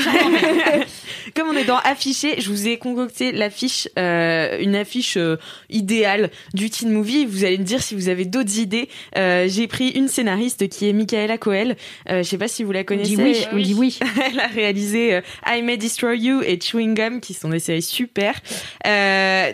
[1.35, 5.37] comme on est dans affiché, je vous ai concocté l'affiche, euh, une affiche euh,
[5.69, 7.25] idéale du teen movie.
[7.25, 8.89] Vous allez me dire si vous avez d'autres idées.
[9.17, 11.75] Euh, J'ai pris une scénariste qui est Michaela Coel.
[12.09, 13.15] Je sais pas si vous la connaissez.
[13.15, 13.99] dit oui, on dit oui.
[14.31, 18.33] Elle a réalisé I May Destroy You et Chewing Gum, qui sont des séries super.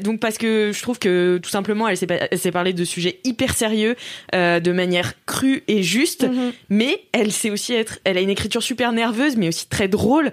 [0.02, 2.84] Donc parce que je trouve que tout simplement, elle s'est pa- elle s'est parlé de
[2.86, 3.96] sujets hyper sérieux,
[4.34, 6.26] de manière crue et juste.
[6.70, 10.32] Mais elle sait aussi être, elle a une écriture super nerveuse, mais aussi très drôle.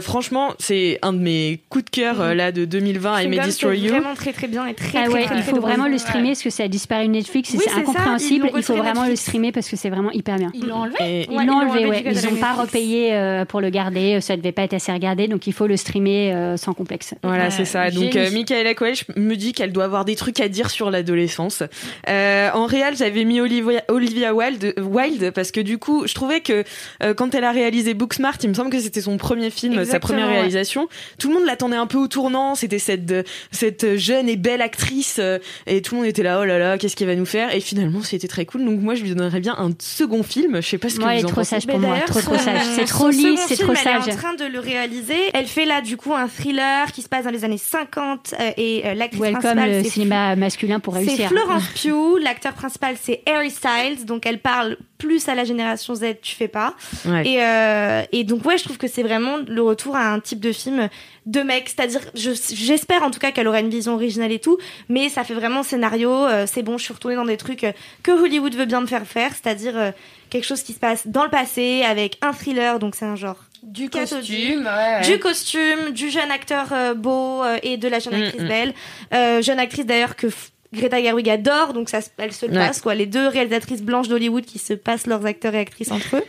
[0.00, 3.36] Franchement, c'est un de mes coups de cœur euh, là de 2020, I May Chewing
[3.36, 3.92] Gum, Destroy c'est You.
[3.94, 6.28] vraiment très très bien et très Ah très, ouais, très, il faut vraiment le streamer
[6.28, 8.48] parce que ça a disparu de Netflix et Oui, c'est incompréhensible.
[8.56, 10.52] Il faut vraiment le streamer parce que c'est vraiment hyper bien.
[10.54, 12.14] Ils l'ont enlevé Et- Ils Ouais, l'ont ils l'ont enlevé, enlevé ouais.
[12.14, 14.20] Ils n'ont pas repayé euh, pour le garder.
[14.20, 17.14] Ça devait pas être assez regardé, donc il faut le streamer euh, sans complexe.
[17.24, 17.90] Voilà, c'est ça.
[17.90, 20.92] Donc, euh, Michaela Coel je me dis qu'elle doit avoir des trucs à dire sur
[20.92, 21.64] l'adolescence.
[22.08, 26.40] Euh, en réel, j'avais mis Olivia, Olivia Wilde, Wilde parce que du coup, je trouvais
[26.40, 26.62] que
[27.02, 29.98] euh, quand elle a réalisé Booksmart, il me semble que c'était son premier film, sa
[29.98, 30.34] première ouais.
[30.34, 30.88] réalisation.
[31.18, 32.54] Tout le monde l'attendait un peu au tournant.
[32.54, 33.12] C'était cette
[33.50, 36.78] cette jeune et belle actrice euh, et tout le monde était là, oh là là,
[36.78, 37.54] qu'est-ce qu'elle va nous faire?
[37.54, 38.64] Et finalement, c'était très cool.
[38.64, 40.60] Donc moi, je lui donnerais bien un second film.
[40.60, 41.50] Je sais pas ce que elle vous en trop pensez.
[41.50, 41.98] sage pour moi.
[42.06, 42.62] Trop, sage.
[42.74, 44.08] C'est trop lisse, c'est trop Elle sage.
[44.08, 45.16] est en train de le réaliser.
[45.32, 48.50] Elle fait là du coup un thriller qui se passe dans les années 50 euh,
[48.56, 51.28] et euh, l'actrice Welcome principale le c'est cinéma masculin pour C'est réussir.
[51.28, 56.16] Florence Pugh, l'acteur principal c'est Harry Styles, donc elle parle plus à la génération Z,
[56.22, 56.74] tu fais pas.
[57.04, 57.26] Ouais.
[57.26, 60.40] Et, euh, et donc ouais, je trouve que c'est vraiment le retour à un type
[60.40, 60.88] de film
[61.26, 64.58] de mec, c'est-à-dire je- j'espère en tout cas qu'elle aura une vision originale et tout,
[64.88, 67.72] mais ça fait vraiment scénario, euh, c'est bon, je suis retournée dans des trucs euh,
[68.02, 69.90] que Hollywood veut bien me faire faire, c'est-à-dire euh,
[70.30, 73.36] quelque chose qui se passe dans le passé avec un thriller, donc c'est un genre
[73.62, 75.00] Du costume, ouais.
[75.10, 78.48] du costume, du jeune acteur euh, beau euh, et de la jeune Mm, actrice mm.
[78.48, 78.74] belle.
[79.14, 80.26] Euh, jeune actrice d'ailleurs que
[80.74, 82.66] Greta Gerwig adore, donc ça, se- elle se le Ouais.
[82.66, 82.94] passe quoi.
[82.94, 86.24] Les deux réalisatrices blanches d'Hollywood qui se passent leurs acteurs et actrices entre eux.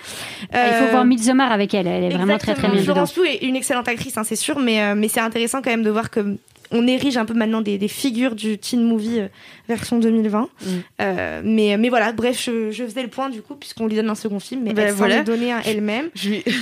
[0.54, 1.88] Ah, Il faut Euh, voir Midsommar avec elle.
[1.88, 2.82] Elle est vraiment très très bien.
[2.84, 5.70] Florence Pugh est une excellente actrice, hein, c'est sûr, mais, euh, mais c'est intéressant quand
[5.72, 6.38] même de voir que
[6.72, 9.28] on érige un peu maintenant des, des figures du teen movie euh,
[9.68, 10.42] version 2020.
[10.42, 10.68] Mm.
[11.02, 14.10] Euh, mais, mais voilà, bref, je, je faisais le point du coup, puisqu'on lui donne
[14.10, 15.18] un second film, mais Ben elle s'en voilà.
[15.18, 16.10] est donné un elle-même.
[16.16, 16.44] Je lui,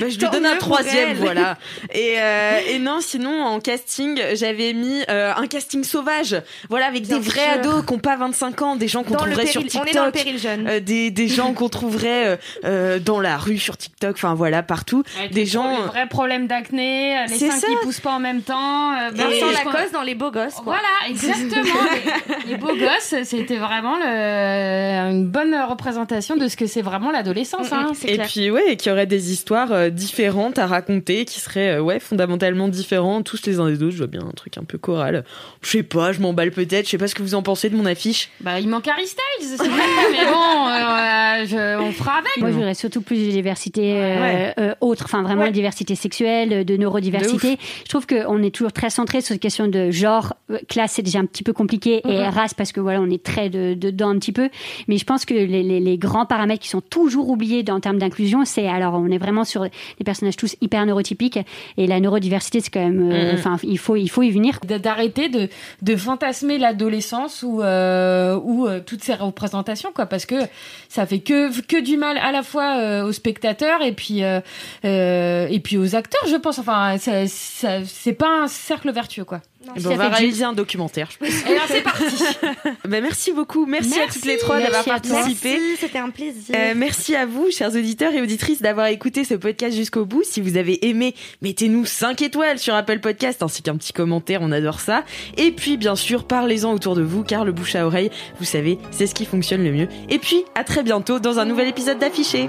[0.00, 1.58] Bah, je lui donne un troisième, voilà.
[1.92, 7.06] Et, euh, et non, sinon en casting, j'avais mis euh, un casting sauvage, voilà, avec
[7.06, 7.70] Bien des vrais sûr.
[7.72, 10.06] ados qui ont pas 25 ans, des gens qu'on trouverait sur TikTok, on est dans
[10.06, 10.66] le péril jeune.
[10.68, 14.62] euh, des, des gens qu'on trouverait euh, euh, dans la rue sur TikTok, enfin voilà,
[14.62, 15.78] partout, Avec des gens.
[15.82, 18.87] les vrais problèmes d'acné, les seins qui poussent pas en même temps.
[18.92, 20.54] Euh, Vincent et- Lacoste dans Les Beaux Gosses.
[20.54, 20.64] quoi.
[20.76, 21.62] Voilà, exactement.
[22.46, 27.10] les, les beaux gosses, c'était vraiment le- une bonne représentation de ce que c'est vraiment
[27.10, 27.72] l'adolescence.
[27.72, 27.92] hein.
[28.06, 31.76] Et puis ouais, et qu'il y aurait des histoires euh, différentes à raconter, qui seraient
[31.76, 33.92] euh, ouais fondamentalement différents tous les uns des autres.
[33.92, 35.24] Je vois bien un truc un peu choral.
[35.62, 36.86] Je sais pas, je m'emballe peut-être.
[36.86, 38.30] Je sais pas ce que vous en pensez de mon affiche.
[38.40, 39.68] Bah, il manque Harry Styles, c'est vrai,
[40.12, 42.36] mais bon, euh, je- on fera avec.
[42.38, 44.54] Moi, je voudrais surtout plus de diversité euh, Ouais.
[44.58, 45.48] euh, autre, enfin vraiment Ouais.
[45.48, 47.58] de diversité sexuelle, de neurodiversité.
[47.84, 51.02] Je trouve qu'on est toujours très centré sur cette question de genre, euh, classe, c'est
[51.02, 52.28] déjà un petit peu compliqué, et Mhm.
[52.28, 54.48] race parce que voilà, on est très de- dedans un petit peu.
[54.86, 57.80] Mais je pense que les, les- les grands paramètres qui sont toujours oubliés dans- en
[57.80, 61.40] termes d'inclusion, c'est alors on est vraiment sur des personnages tous hyper neurotypiques,
[61.76, 63.38] et la neurodiversité, c'est quand même, euh, Mhm.
[63.38, 64.58] enfin, il faut, il faut y venir.
[64.66, 65.48] D'arrêter de,
[65.82, 70.36] de fantasmer l'adolescence ou euh, ou euh, toutes ces représentations quoi parce que
[70.88, 75.76] ça fait que que du mal à la fois aux spectateurs et puis et puis
[75.78, 79.40] aux acteurs je pense enfin ça- ça- c'est pas un cercle vertueux quoi
[79.76, 81.10] Eh ben, on va réaliser un documentaire.
[81.10, 81.28] Je pense.
[81.28, 82.04] et alors c'est parti
[82.88, 83.66] Ben, merci beaucoup.
[83.66, 85.58] Merci, à toutes les trois d'avoir participé.
[85.58, 86.54] Merci, c'était un plaisir.
[86.54, 90.22] Euh, merci à vous, chers auditeurs et auditrices, d'avoir écouté ce podcast jusqu'au bout.
[90.22, 94.52] Si vous avez aimé, mettez-nous 5 étoiles sur Apple Podcast ainsi qu'un petit commentaire, on
[94.52, 95.04] adore ça.
[95.36, 98.78] Et puis, bien sûr, parlez-en autour de vous, car le bouche à oreille, vous savez,
[98.90, 99.88] c'est ce qui fonctionne le mieux.
[100.08, 102.48] Et puis, à très bientôt dans un nouvel épisode d'Affiché.